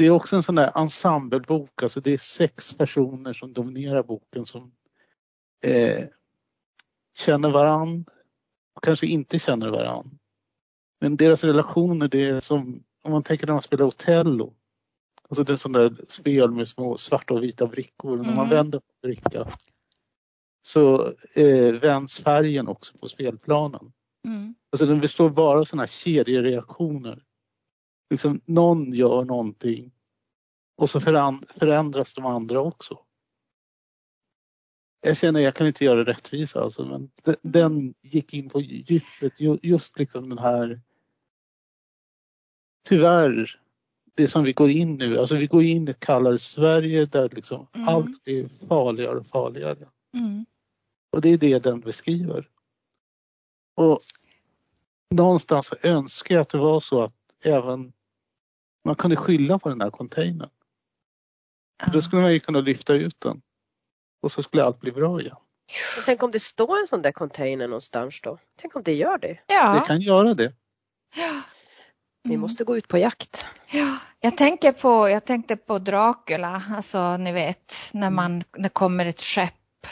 det 0.00 0.06
är 0.06 0.10
också 0.10 0.36
en 0.36 0.42
sån 0.42 0.54
där 0.54 0.78
ensemblebok, 0.78 1.82
alltså 1.82 2.00
det 2.00 2.12
är 2.12 2.18
sex 2.18 2.74
personer 2.74 3.32
som 3.32 3.52
dominerar 3.52 4.02
boken 4.02 4.46
som 4.46 4.72
eh, 5.64 6.04
känner 7.18 7.50
varann 7.50 8.04
och 8.74 8.84
kanske 8.84 9.06
inte 9.06 9.38
känner 9.38 9.70
varann. 9.70 10.18
Men 11.00 11.16
deras 11.16 11.44
relationer, 11.44 12.08
det 12.08 12.26
är 12.26 12.40
som 12.40 12.84
om 13.02 13.12
man 13.12 13.22
tänker 13.22 13.46
när 13.46 13.54
man 13.54 13.62
spelar 13.62 13.84
Otello. 13.84 14.54
Alltså 15.30 15.44
det 15.44 15.52
är 15.52 15.56
sån 15.56 15.72
där 15.72 15.96
spel 16.08 16.50
med 16.50 16.68
små 16.68 16.96
svarta 16.96 17.34
och 17.34 17.42
vita 17.42 17.66
brickor. 17.66 18.14
Mm. 18.14 18.26
När 18.26 18.36
man 18.36 18.46
mm. 18.46 18.56
vänder 18.56 18.78
på 18.78 18.92
bricka 19.02 19.46
så 20.62 21.14
eh, 21.34 21.74
vänds 21.74 22.20
färgen 22.20 22.68
också 22.68 22.98
på 22.98 23.08
spelplanen. 23.08 23.92
Mm. 24.24 24.54
Alltså 24.70 24.86
den 24.86 25.00
består 25.00 25.30
bara 25.30 25.60
av 25.60 25.64
sådana 25.64 25.82
här 25.82 25.88
kedjereaktioner. 25.88 27.24
Liksom 28.10 28.40
någon 28.44 28.92
gör 28.92 29.24
någonting 29.24 29.92
och 30.76 30.90
så 30.90 31.00
förändras 31.58 32.14
de 32.14 32.26
andra 32.26 32.60
också. 32.60 32.98
Jag 35.00 35.16
känner 35.16 35.40
jag 35.40 35.54
kan 35.54 35.66
inte 35.66 35.84
göra 35.84 36.04
det 36.04 36.12
rättvisa 36.12 36.60
alltså, 36.60 36.84
men 36.86 37.10
den 37.42 37.94
gick 38.00 38.34
in 38.34 38.48
på 38.48 38.60
djupet, 38.60 39.32
just 39.62 39.98
liksom 39.98 40.28
den 40.28 40.38
här 40.38 40.80
tyvärr 42.88 43.60
det 44.14 44.28
som 44.28 44.44
vi 44.44 44.52
går 44.52 44.70
in 44.70 44.94
nu, 44.94 45.18
alltså 45.18 45.36
vi 45.36 45.46
går 45.46 45.62
in 45.62 45.88
i 45.88 45.90
ett 45.90 46.00
kallare 46.00 46.38
Sverige 46.38 47.06
där 47.06 47.28
liksom 47.28 47.66
mm. 47.72 47.88
allt 47.88 48.24
blir 48.24 48.48
farligare 48.68 49.18
och 49.18 49.26
farligare. 49.26 49.86
Mm. 50.14 50.46
Och 51.12 51.20
det 51.20 51.28
är 51.28 51.38
det 51.38 51.58
den 51.58 51.80
beskriver. 51.80 52.48
Och 53.76 54.00
någonstans 55.10 55.72
önskar 55.82 56.34
jag 56.34 56.42
att 56.42 56.48
det 56.48 56.58
var 56.58 56.80
så 56.80 57.02
att 57.02 57.14
även 57.44 57.92
man 58.84 58.94
kunde 58.94 59.16
skylla 59.16 59.58
på 59.58 59.68
den 59.68 59.80
här 59.80 59.90
containern. 59.90 60.50
Mm. 61.82 61.92
Då 61.92 62.02
skulle 62.02 62.22
man 62.22 62.32
ju 62.32 62.40
kunna 62.40 62.60
lyfta 62.60 62.94
ut 62.94 63.20
den 63.20 63.42
och 64.22 64.32
så 64.32 64.42
skulle 64.42 64.64
allt 64.64 64.80
bli 64.80 64.92
bra 64.92 65.20
igen. 65.20 65.36
tänk 66.06 66.22
om 66.22 66.30
det 66.30 66.40
står 66.40 66.80
en 66.80 66.86
sån 66.86 67.02
där 67.02 67.12
container 67.12 67.68
någonstans 67.68 68.20
då? 68.20 68.38
Tänk 68.56 68.76
om 68.76 68.82
det 68.82 68.94
gör 68.94 69.18
det? 69.18 69.38
Ja. 69.46 69.74
Det 69.74 69.86
kan 69.86 70.00
göra 70.00 70.34
det. 70.34 70.52
Ja. 71.16 71.42
Vi 72.22 72.30
mm. 72.30 72.40
måste 72.40 72.64
gå 72.64 72.76
ut 72.76 72.88
på 72.88 72.98
jakt. 72.98 73.46
Ja, 73.70 73.96
jag, 74.20 74.36
tänker 74.36 74.72
på, 74.72 75.08
jag 75.08 75.24
tänkte 75.24 75.56
på 75.56 75.78
Dracula, 75.78 76.62
alltså 76.76 77.16
ni 77.16 77.32
vet 77.32 77.74
när 77.92 78.10
man, 78.10 78.44
det 78.58 78.68
kommer 78.68 79.06
ett 79.06 79.20
skepp 79.20 79.86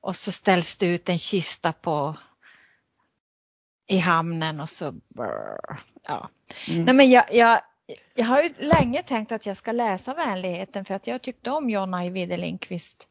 och 0.00 0.16
så 0.16 0.32
ställs 0.32 0.76
det 0.76 0.86
ut 0.86 1.08
en 1.08 1.18
kista 1.18 1.72
på 1.72 2.16
i 3.86 3.98
hamnen 3.98 4.60
och 4.60 4.70
så 4.70 4.94
ja. 6.08 6.28
Mm. 6.68 6.84
Nej, 6.84 6.94
men 6.94 7.10
jag, 7.10 7.24
jag, 7.34 7.60
jag 8.14 8.24
har 8.24 8.42
ju 8.42 8.50
länge 8.58 9.02
tänkt 9.02 9.32
att 9.32 9.46
jag 9.46 9.56
ska 9.56 9.72
läsa 9.72 10.14
Vänligheten 10.14 10.84
för 10.84 10.94
att 10.94 11.06
jag 11.06 11.22
tyckte 11.22 11.50
om 11.50 11.70
John 11.70 11.94
Ajvide 11.94 12.36
Lindqvist. 12.36 13.08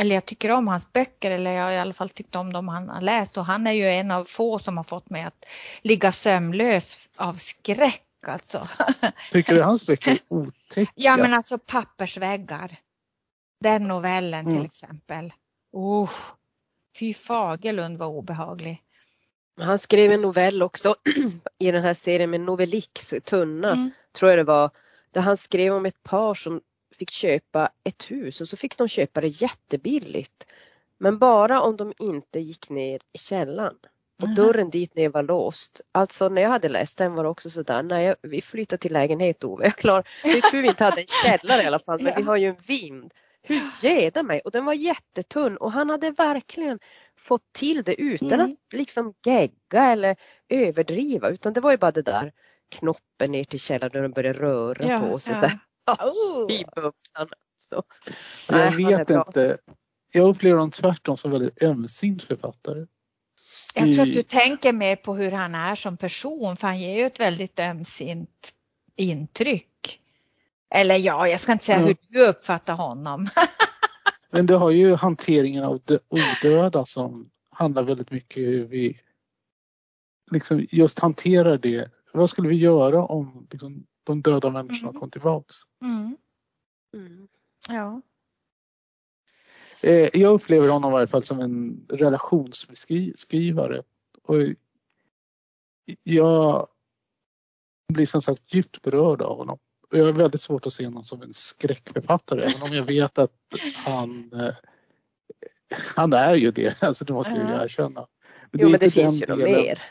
Eller 0.00 0.14
jag 0.14 0.26
tycker 0.26 0.50
om 0.50 0.68
hans 0.68 0.92
böcker 0.92 1.30
eller 1.30 1.50
jag 1.50 1.64
har 1.64 1.72
i 1.72 1.78
alla 1.78 1.92
fall 1.92 2.10
tyckt 2.10 2.36
om 2.36 2.52
dem 2.52 2.68
han 2.68 2.88
har 2.88 3.00
läst 3.00 3.36
och 3.36 3.44
han 3.44 3.66
är 3.66 3.72
ju 3.72 3.88
en 3.88 4.10
av 4.10 4.24
få 4.24 4.58
som 4.58 4.76
har 4.76 4.84
fått 4.84 5.10
mig 5.10 5.22
att 5.22 5.46
ligga 5.82 6.12
sömnlös 6.12 7.08
av 7.16 7.34
skräck 7.34 8.04
alltså. 8.26 8.68
Tycker 9.32 9.54
du 9.54 9.62
hans 9.62 9.86
böcker 9.86 10.10
är 10.10 10.18
otäcka? 10.28 10.92
Ja 10.94 11.16
men 11.16 11.34
alltså 11.34 11.58
pappersväggar. 11.58 12.76
Den 13.60 13.88
novellen 13.88 14.44
till 14.44 14.52
mm. 14.52 14.64
exempel. 14.64 15.32
Oh, 15.72 16.10
fy 16.98 17.14
Fagerlund 17.14 17.98
var 17.98 18.06
obehaglig. 18.06 18.82
Han 19.60 19.78
skrev 19.78 20.12
en 20.12 20.20
novell 20.20 20.62
också 20.62 20.96
i 21.58 21.70
den 21.70 21.82
här 21.82 21.94
serien 21.94 22.30
med 22.30 22.40
Novellix, 22.40 23.14
Tunna, 23.24 23.72
mm. 23.72 23.90
tror 24.12 24.30
jag 24.30 24.38
det 24.38 24.44
var. 24.44 24.70
Där 25.10 25.20
han 25.20 25.36
skrev 25.36 25.74
om 25.74 25.86
ett 25.86 26.02
par 26.02 26.34
som 26.34 26.60
fick 26.98 27.10
köpa 27.10 27.70
ett 27.84 28.10
hus 28.10 28.40
och 28.40 28.48
så 28.48 28.56
fick 28.56 28.78
de 28.78 28.88
köpa 28.88 29.20
det 29.20 29.26
jättebilligt. 29.26 30.46
Men 30.98 31.18
bara 31.18 31.60
om 31.60 31.76
de 31.76 31.92
inte 31.98 32.40
gick 32.40 32.70
ner 32.70 33.00
i 33.12 33.18
källaren. 33.18 33.76
Och 34.22 34.28
dörren 34.28 34.70
dit 34.70 34.94
ner 34.94 35.08
var 35.08 35.22
låst. 35.22 35.80
Alltså 35.92 36.28
när 36.28 36.42
jag 36.42 36.48
hade 36.48 36.68
läst 36.68 36.98
den 36.98 37.14
var 37.14 37.24
det 37.24 37.30
också 37.30 37.50
sådär, 37.50 37.82
när 37.82 38.00
jag, 38.00 38.16
vi 38.22 38.40
flyttade 38.40 38.80
till 38.80 38.92
lägenhet 38.92 39.44
Ove, 39.44 39.64
jag 39.64 39.76
klar, 39.76 40.04
det 40.22 40.30
är 40.30 40.50
tur 40.50 40.62
vi 40.62 40.68
inte 40.68 40.84
hade 40.84 41.00
en 41.00 41.06
källare 41.06 41.62
i 41.62 41.66
alla 41.66 41.78
fall, 41.78 42.02
men 42.02 42.12
vi 42.16 42.22
har 42.22 42.36
ju 42.36 42.46
en 42.46 42.56
vind. 42.66 43.14
Hur 43.42 43.60
geda 43.82 44.22
mig! 44.22 44.40
Och 44.44 44.50
den 44.50 44.64
var 44.64 44.74
jättetunn 44.74 45.56
och 45.56 45.72
han 45.72 45.90
hade 45.90 46.10
verkligen 46.10 46.78
fått 47.16 47.52
till 47.52 47.82
det 47.82 48.00
utan 48.00 48.32
mm. 48.32 48.46
att 48.46 48.72
liksom 48.72 49.14
gegga 49.24 49.84
eller 49.92 50.16
överdriva 50.48 51.28
utan 51.28 51.52
det 51.52 51.60
var 51.60 51.70
ju 51.70 51.76
bara 51.76 51.92
det 51.92 52.02
där 52.02 52.32
knoppen 52.68 53.32
ner 53.32 53.44
till 53.44 53.60
källaren 53.60 54.02
den 54.02 54.12
började 54.12 54.38
röra 54.38 54.86
ja, 54.86 54.98
på 54.98 55.18
sig. 55.18 55.36
Ja. 55.42 55.50
Oh. 55.92 56.46
Så. 57.56 57.82
Jag 58.48 58.76
vet 58.76 59.10
inte. 59.10 59.58
Jag 60.12 60.28
upplever 60.28 60.56
honom 60.56 60.70
tvärtom 60.70 61.16
som 61.16 61.30
väldigt 61.30 61.62
ömsint 61.62 62.22
författare. 62.22 62.86
Jag 63.74 63.94
tror 63.94 64.00
att 64.00 64.14
du 64.14 64.22
tänker 64.22 64.72
mer 64.72 64.96
på 64.96 65.14
hur 65.14 65.30
han 65.30 65.54
är 65.54 65.74
som 65.74 65.96
person 65.96 66.56
för 66.56 66.66
han 66.66 66.80
ger 66.80 66.96
ju 66.96 67.06
ett 67.06 67.20
väldigt 67.20 67.60
ömsint 67.60 68.52
intryck. 68.96 70.00
Eller 70.74 70.96
ja, 70.96 71.28
jag 71.28 71.40
ska 71.40 71.52
inte 71.52 71.64
säga 71.64 71.80
ja. 71.80 71.86
hur 71.86 71.96
du 72.08 72.26
uppfattar 72.26 72.74
honom. 72.74 73.28
Men 74.30 74.46
du 74.46 74.54
har 74.54 74.70
ju 74.70 74.94
hanteringen 74.94 75.64
av 75.64 75.80
det 75.84 75.98
odöda 76.08 76.84
som 76.84 77.30
handlar 77.50 77.82
väldigt 77.82 78.10
mycket 78.10 78.42
hur 78.42 78.64
vi 78.64 79.00
liksom 80.30 80.66
just 80.70 80.98
hanterar 80.98 81.58
det. 81.58 81.90
Vad 82.12 82.30
skulle 82.30 82.48
vi 82.48 82.56
göra 82.56 83.04
om 83.04 83.46
liksom, 83.50 83.86
de 84.12 84.22
döda 84.22 84.50
människorna 84.50 84.88
mm. 84.88 85.00
kom 85.00 85.10
tillbaks? 85.10 85.56
Mm. 85.82 86.16
Mm. 86.94 87.28
Ja. 87.68 88.02
Eh, 89.80 90.08
jag 90.12 90.34
upplever 90.34 90.68
honom 90.68 90.90
i 90.90 90.92
varje 90.92 91.06
fall 91.06 91.24
som 91.24 91.40
en 91.40 91.86
relationsbeskrivare. 91.88 93.82
Och 94.22 94.36
jag 96.02 96.66
blir 97.92 98.06
som 98.06 98.22
sagt 98.22 98.54
djupt 98.54 98.82
berörd 98.82 99.22
av 99.22 99.36
honom 99.36 99.58
jag 99.90 100.04
har 100.04 100.12
väldigt 100.12 100.40
svårt 100.40 100.66
att 100.66 100.72
se 100.72 100.84
honom 100.84 101.04
som 101.04 101.22
en 101.22 101.34
skräckförfattare 101.34 102.42
även 102.42 102.62
om 102.62 102.72
jag 102.72 102.84
vet 102.84 103.18
att 103.18 103.32
han 103.74 104.30
eh, 104.32 104.54
han 105.70 106.12
är 106.12 106.34
ju 106.34 106.50
det, 106.50 106.82
alltså 106.82 107.04
det 107.04 107.12
måste 107.12 107.34
jag 107.34 107.50
ju 107.50 107.64
erkänna. 107.64 108.06
Men 108.50 108.60
jo 108.60 108.68
men 108.68 108.80
det 108.80 108.90
finns 108.90 109.22
ju 109.22 109.36
mer. 109.36 109.82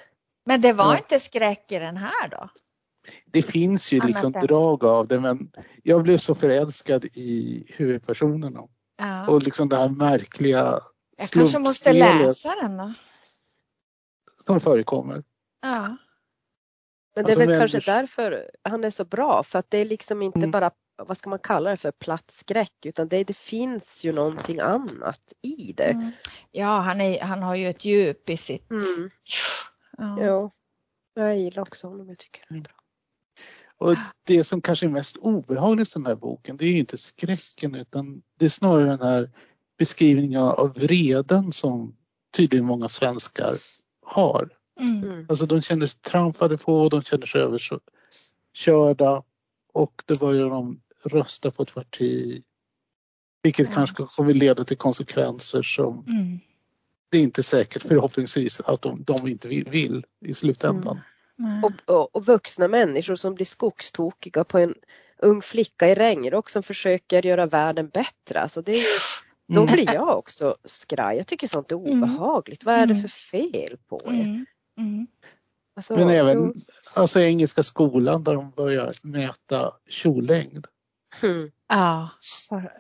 Men 0.45 0.62
det 0.62 0.73
var 0.73 0.93
ja. 0.93 0.97
inte 0.97 1.19
skräck 1.19 1.71
i 1.71 1.80
den 1.80 1.97
här 1.97 2.30
då? 2.30 2.49
Det 3.38 3.52
finns 3.52 3.91
ju 3.91 4.02
liksom 4.02 4.32
drag 4.32 4.84
av 4.84 5.08
det 5.08 5.19
men 5.19 5.52
jag 5.84 6.04
blev 6.04 6.17
så 6.17 6.36
förälskad 6.36 7.06
i 7.06 7.63
huvudpersonerna. 7.67 8.62
Ja. 8.97 9.28
Och 9.28 9.43
liksom 9.43 9.69
det 9.69 9.78
här 9.78 9.89
märkliga 9.89 10.80
Jag 11.17 11.30
kanske 11.30 11.60
måste 11.60 11.93
läsa 11.93 12.56
den 12.62 12.78
då. 12.78 12.93
Som 14.45 14.60
förekommer. 14.60 15.23
Ja. 15.62 15.97
Men 17.15 17.26
det 17.26 17.32
är 17.32 17.36
alltså, 17.36 17.50
väl 17.50 17.60
kanske 17.60 17.91
därför 17.91 18.52
han 18.63 18.84
är 18.84 18.89
så 18.89 19.06
bra 19.06 19.43
för 19.43 19.60
att 19.60 19.69
det 19.69 19.78
är 19.78 19.86
liksom 19.86 20.21
inte 20.21 20.39
mm. 20.39 20.52
bara, 20.52 20.71
vad 20.95 21.17
ska 21.17 21.30
man 21.30 21.39
kalla 21.39 21.69
det 21.69 21.78
för, 21.78 21.91
platsskräck 21.91 22.86
utan 22.86 23.08
det, 23.08 23.23
det 23.23 23.38
finns 23.38 24.06
ju 24.06 24.12
någonting 24.12 24.60
annat 24.60 25.34
i 25.41 25.73
det. 25.73 25.91
Mm. 25.91 26.12
Ja, 26.52 26.80
han, 26.80 27.02
är, 27.02 27.21
han 27.21 27.43
har 27.43 27.56
ju 27.56 27.67
ett 27.67 27.86
djup 27.86 28.30
i 28.30 28.38
sitt... 28.38 28.71
Mm. 28.71 29.10
Ja. 29.97 30.23
ja. 30.23 30.52
Jag 31.13 31.38
gillar 31.38 31.62
också 31.62 31.88
honom, 31.88 32.10
jag 32.10 32.17
tycker 32.17 32.45
han 32.50 32.58
är 32.58 32.62
bra. 32.62 32.73
Och 33.80 33.96
det 34.24 34.44
som 34.44 34.62
kanske 34.62 34.86
är 34.86 34.90
mest 34.90 35.18
obehagligt 35.18 35.90
i 35.90 35.92
den 35.94 36.06
här 36.06 36.16
boken 36.16 36.58
det 36.58 36.66
är 36.66 36.70
ju 36.70 36.80
inte 36.80 36.98
skräcken 36.98 37.76
utan 37.76 38.22
det 38.40 38.46
är 38.46 38.50
snarare 38.50 38.90
den 38.90 39.02
här 39.02 39.32
beskrivningen 39.78 40.42
av 40.42 40.74
vreden 40.74 41.54
som 41.54 41.96
tydligen 42.36 42.66
många 42.66 42.90
svenskar 42.90 43.56
har. 44.06 44.50
Mm. 44.80 45.04
mm. 45.04 45.26
Alltså 45.30 45.46
de 45.46 45.62
känner 45.62 45.88
sig 45.88 46.00
trampade 46.00 46.58
på, 46.58 46.90
de 46.90 47.02
känner 47.02 47.26
sig 47.26 47.42
överkörda 47.42 49.24
och 49.74 50.04
det 50.06 50.20
börjar 50.20 50.50
de 50.50 50.82
rösta 51.04 51.52
på 51.52 51.63
ett 51.63 51.74
parti. 51.74 52.44
Vilket 53.44 53.68
ja. 53.68 53.74
kanske 53.74 54.04
kommer 54.04 54.34
leda 54.34 54.66
till 54.66 54.78
konsekvenser 54.78 55.62
som 55.62 56.06
mm. 56.08 56.40
det 57.10 57.18
är 57.18 57.24
inte 57.24 57.44
säkert 57.44 57.82
förhoppningsvis 57.82 58.60
att 58.60 58.82
de, 58.82 59.04
de 59.04 59.28
inte 59.28 59.48
vill, 59.48 59.70
vill 59.70 60.06
i 60.26 60.34
slutändan. 60.34 61.00
Mm. 61.39 61.63
Och, 61.63 61.71
och, 61.86 62.15
och, 62.15 62.26
vuxna 62.26 62.67
människor 62.67 63.15
som 63.15 63.36
blir 63.36 63.45
skogstokiga 63.45 64.43
på 64.43 64.58
en 64.58 64.73
ung 65.17 65.41
flicka 65.41 65.88
i 65.88 65.95
regnrock 65.95 66.50
som 66.50 66.63
försöker 66.63 67.26
göra 67.26 67.45
världen 67.45 67.89
bättre. 67.89 68.41
Alltså 68.41 68.62
det 68.62 68.71
är 68.71 68.76
ju, 68.76 69.54
då 69.56 69.62
mm. 69.62 69.73
blir 69.73 69.93
jag 69.93 70.17
också 70.17 70.56
skraj. 70.65 71.17
Jag 71.17 71.28
tycker 71.28 71.47
sånt 71.47 71.71
är 71.71 71.76
mm. 71.76 72.04
obehagligt. 72.04 72.63
Vad 72.63 72.76
är 72.76 72.86
det 72.86 72.95
för 72.95 73.08
fel 73.08 73.78
på 73.89 74.02
er? 74.06 74.45
Mm. 74.78 75.08
Alltså, 75.76 75.95
Men 75.95 76.10
även 76.10 76.54
alltså, 76.93 77.19
engelska 77.19 77.63
skolan 77.63 78.23
där 78.23 78.34
de 78.34 78.52
börjar 78.52 78.91
mäta 79.02 79.73
kjollängd. 79.89 80.67
Mm. 81.23 81.52
Ja. 81.67 82.10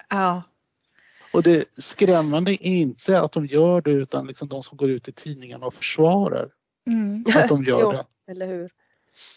ja. 0.09 0.43
Och 1.33 1.43
det 1.43 1.75
skrämmande 1.83 2.51
är 2.51 2.75
inte 2.75 3.21
att 3.21 3.31
de 3.31 3.45
gör 3.45 3.81
det 3.81 3.91
utan 3.91 4.27
liksom 4.27 4.47
de 4.47 4.63
som 4.63 4.77
går 4.77 4.89
ut 4.89 5.07
i 5.07 5.11
tidningarna 5.11 5.65
och 5.65 5.73
försvarar 5.73 6.49
mm. 6.87 7.23
att 7.35 7.49
de 7.49 7.63
gör 7.67 7.93
det. 7.93 8.03
Eller 8.27 8.47
hur? 8.47 8.71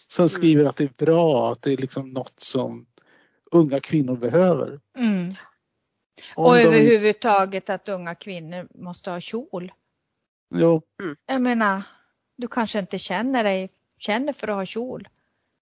Som 0.08 0.22
mm. 0.22 0.28
skriver 0.28 0.64
att 0.64 0.76
det 0.76 0.84
är 0.84 1.04
bra, 1.06 1.52
att 1.52 1.62
det 1.62 1.72
är 1.72 1.76
liksom 1.76 2.10
något 2.10 2.40
som 2.40 2.86
unga 3.50 3.80
kvinnor 3.80 4.16
behöver. 4.16 4.80
Mm. 4.96 5.34
Och 6.34 6.58
överhuvudtaget 6.58 7.70
att 7.70 7.88
unga 7.88 8.14
kvinnor 8.14 8.68
måste 8.74 9.10
ha 9.10 9.20
kjol. 9.20 9.72
Jo. 10.54 10.82
Mm. 11.02 11.16
Jag 11.26 11.42
menar, 11.42 11.82
du 12.36 12.48
kanske 12.48 12.78
inte 12.78 12.98
känner 12.98 13.44
dig, 13.44 13.70
känner 13.98 14.32
för 14.32 14.48
att 14.48 14.56
ha 14.56 14.64
kjol. 14.64 15.08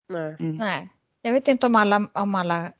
Nej. 0.09 0.37
Mm. 0.41 0.57
Nej. 0.57 0.89
Jag 1.23 1.33
vet 1.33 1.49
inte 1.49 1.67
om 1.67 1.77
alla, 1.77 2.09
om 2.13 2.35
alla 2.35 2.73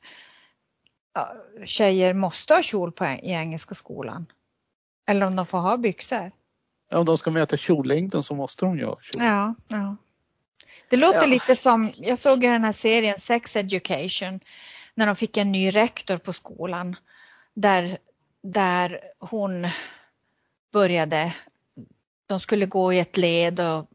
tjejer 1.63 2.13
måste 2.13 2.53
ha 2.53 2.61
kjol 2.61 2.91
på, 2.91 3.05
i 3.05 3.31
engelska 3.31 3.75
skolan. 3.75 4.25
Eller 5.07 5.25
om 5.25 5.35
de 5.35 5.45
får 5.45 5.57
ha 5.57 5.77
byxor. 5.77 6.31
Ja, 6.89 6.97
om 6.97 7.05
de 7.05 7.17
ska 7.17 7.31
mäta 7.31 7.57
kjollängden 7.57 8.23
så 8.23 8.35
måste 8.35 8.65
de 8.65 8.77
ju 8.77 8.85
ha 8.85 8.99
kjol. 9.01 9.23
Ja, 9.23 9.55
ja. 9.67 9.95
Det 10.89 10.97
låter 10.97 11.21
ja. 11.21 11.25
lite 11.25 11.55
som, 11.55 11.91
jag 11.97 12.17
såg 12.17 12.43
i 12.43 12.47
den 12.47 12.63
här 12.63 12.71
serien 12.71 13.19
Sex 13.19 13.55
Education 13.55 14.39
när 14.93 15.05
de 15.05 15.15
fick 15.15 15.37
en 15.37 15.51
ny 15.51 15.69
rektor 15.69 16.17
på 16.17 16.33
skolan 16.33 16.95
där, 17.53 17.97
där 18.43 19.01
hon 19.19 19.67
började, 20.73 21.33
de 22.25 22.39
skulle 22.39 22.65
gå 22.65 22.93
i 22.93 22.99
ett 22.99 23.17
led 23.17 23.59
och 23.59 23.87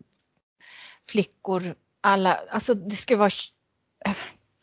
flickor, 1.08 1.74
alla, 2.00 2.40
alltså 2.50 2.74
det 2.74 2.96
skulle 2.96 3.18
vara 3.18 3.30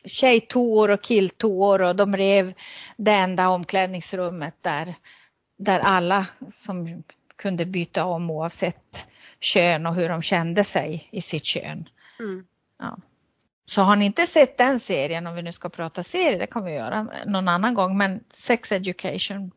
tjejtoor 0.05 0.91
och 0.91 1.03
killtoor 1.03 1.81
och 1.81 1.95
de 1.95 2.17
rev 2.17 2.53
det 2.97 3.11
enda 3.11 3.49
omklädningsrummet 3.49 4.55
där, 4.61 4.95
där 5.57 5.79
alla 5.79 6.25
som 6.51 7.03
kunde 7.35 7.65
byta 7.65 8.05
om 8.05 8.29
oavsett 8.29 9.07
kön 9.39 9.85
och 9.85 9.95
hur 9.95 10.09
de 10.09 10.21
kände 10.21 10.63
sig 10.63 11.07
i 11.11 11.21
sitt 11.21 11.45
kön. 11.45 11.89
Mm. 12.21 12.45
Ja. 12.79 12.97
Så 13.65 13.81
har 13.81 13.95
ni 13.95 14.05
inte 14.05 14.27
sett 14.27 14.57
den 14.57 14.79
serien, 14.79 15.27
om 15.27 15.35
vi 15.35 15.41
nu 15.41 15.53
ska 15.53 15.69
prata 15.69 16.03
serie, 16.03 16.37
det 16.37 16.47
kan 16.47 16.63
vi 16.63 16.73
göra 16.73 17.07
någon 17.25 17.47
annan 17.47 17.73
gång, 17.73 17.97
men 17.97 18.23
Sex 18.29 18.71
Education, 18.71 19.51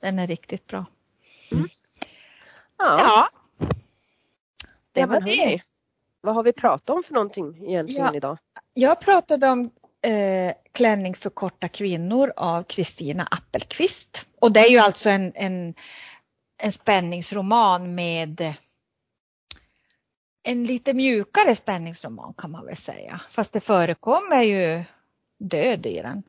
den 0.00 0.18
är 0.18 0.26
riktigt 0.26 0.66
bra. 0.66 0.86
Mm. 1.52 1.68
Ja. 2.78 2.98
ja. 2.98 3.28
Det 4.92 5.06
var 5.06 5.20
det. 5.20 5.60
Vad 6.20 6.34
har 6.34 6.42
vi 6.42 6.52
pratat 6.52 6.90
om 6.90 7.02
för 7.02 7.14
någonting 7.14 7.68
egentligen 7.68 8.06
ja. 8.06 8.14
idag? 8.14 8.38
Jag 8.74 9.00
pratade 9.00 9.48
om 9.48 9.70
eh, 10.02 10.52
Klänning 10.72 11.14
för 11.14 11.30
korta 11.30 11.68
kvinnor 11.68 12.32
av 12.36 12.62
Kristina 12.62 13.28
Appelqvist. 13.30 14.26
Och 14.40 14.52
det 14.52 14.60
är 14.60 14.70
ju 14.70 14.78
alltså 14.78 15.10
en, 15.10 15.32
en, 15.34 15.74
en 16.58 16.72
spänningsroman 16.72 17.94
med 17.94 18.54
en 20.48 20.64
lite 20.64 20.92
mjukare 20.92 21.56
spänningsroman 21.56 22.34
kan 22.34 22.50
man 22.50 22.66
väl 22.66 22.76
säga. 22.76 23.20
Fast 23.30 23.52
det 23.52 23.60
förekommer 23.60 24.42
ju 24.42 24.84
död 25.38 25.86
i 25.86 26.02
den. 26.02 26.22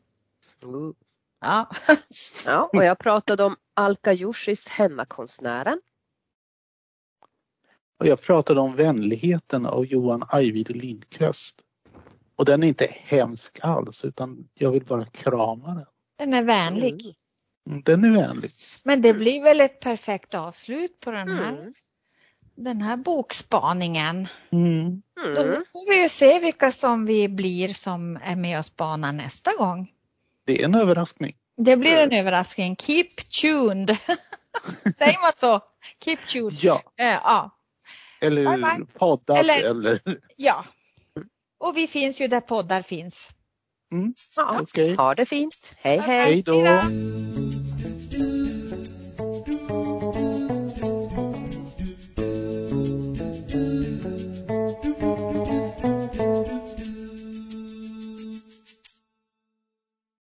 Mm. 0.64 0.94
Ja. 1.42 1.70
ja, 2.46 2.70
och 2.74 2.84
jag 2.84 3.00
pratade 3.00 3.44
om 3.44 3.56
Alka 3.74 4.14
Joshis 4.14 4.68
Hennakonstnären. 4.68 5.82
Och 8.00 8.08
jag 8.08 8.22
pratade 8.22 8.60
om 8.60 8.76
Vänligheten 8.76 9.66
av 9.66 9.86
Johan 9.86 10.24
Ajvide 10.30 10.74
Lindqvist. 10.74 11.62
Och 12.36 12.46
den 12.46 12.64
är 12.64 12.68
inte 12.68 12.88
hemsk 12.92 13.60
alls 13.62 14.06
utan 14.06 14.50
jag 14.54 14.72
vill 14.72 14.86
bara 14.86 15.06
krama 15.06 15.74
den. 15.74 15.86
Den 16.18 16.34
är 16.34 16.44
vänlig. 16.44 17.16
Mm. 17.70 17.82
Den 17.82 18.04
är 18.04 18.12
vänlig. 18.12 18.52
Men 18.84 19.02
det 19.02 19.14
blir 19.14 19.44
väl 19.44 19.62
ett 19.62 19.80
perfekt 19.80 20.36
avslut 20.36 21.00
på 21.00 21.12
den 21.12 21.30
här 21.30 21.52
mm 21.52 21.74
den 22.58 22.82
här 22.82 22.98
bokspaningen. 22.98 24.28
Mm. 24.52 25.02
Då 25.16 25.44
får 25.44 25.92
vi 25.92 26.02
ju 26.02 26.10
se 26.10 26.40
vilka 26.40 26.72
som 26.72 27.06
vi 27.06 27.30
blir 27.30 27.68
som 27.68 28.20
är 28.24 28.36
med 28.36 28.60
och 28.60 28.66
spanar 28.66 29.12
nästa 29.12 29.52
gång. 29.58 29.92
Det 30.46 30.62
är 30.62 30.66
en 30.66 30.76
överraskning. 30.76 31.36
Det 31.58 31.78
blir 31.78 31.98
en 31.98 32.12
överraskning. 32.12 32.76
Keep 32.76 33.10
tuned. 33.42 33.88
Säger 34.98 35.22
man 35.22 35.32
så? 35.36 35.60
Keep 36.04 36.18
tuned. 36.28 36.64
Ja. 36.64 36.82
Äh, 36.98 37.06
ja. 37.06 37.52
Eller 38.22 38.46
bye 38.46 38.58
bye. 38.58 38.86
poddar. 39.00 39.36
Eller, 39.38 39.64
eller, 39.64 40.00
Ja. 40.36 40.66
Och 41.60 41.78
vi 41.78 41.88
finns 41.88 42.22
ju 42.22 42.28
där 42.28 42.42
poddar 42.42 42.82
finns. 42.82 43.30
Mm. 43.92 44.14
Ja. 44.36 44.62
Okay. 44.62 44.96
Ha 44.96 45.16
det 45.16 45.26
fint. 45.26 45.76
Hej 45.78 45.98
hej. 45.98 46.26
Hej 46.26 46.42
då. 46.42 46.64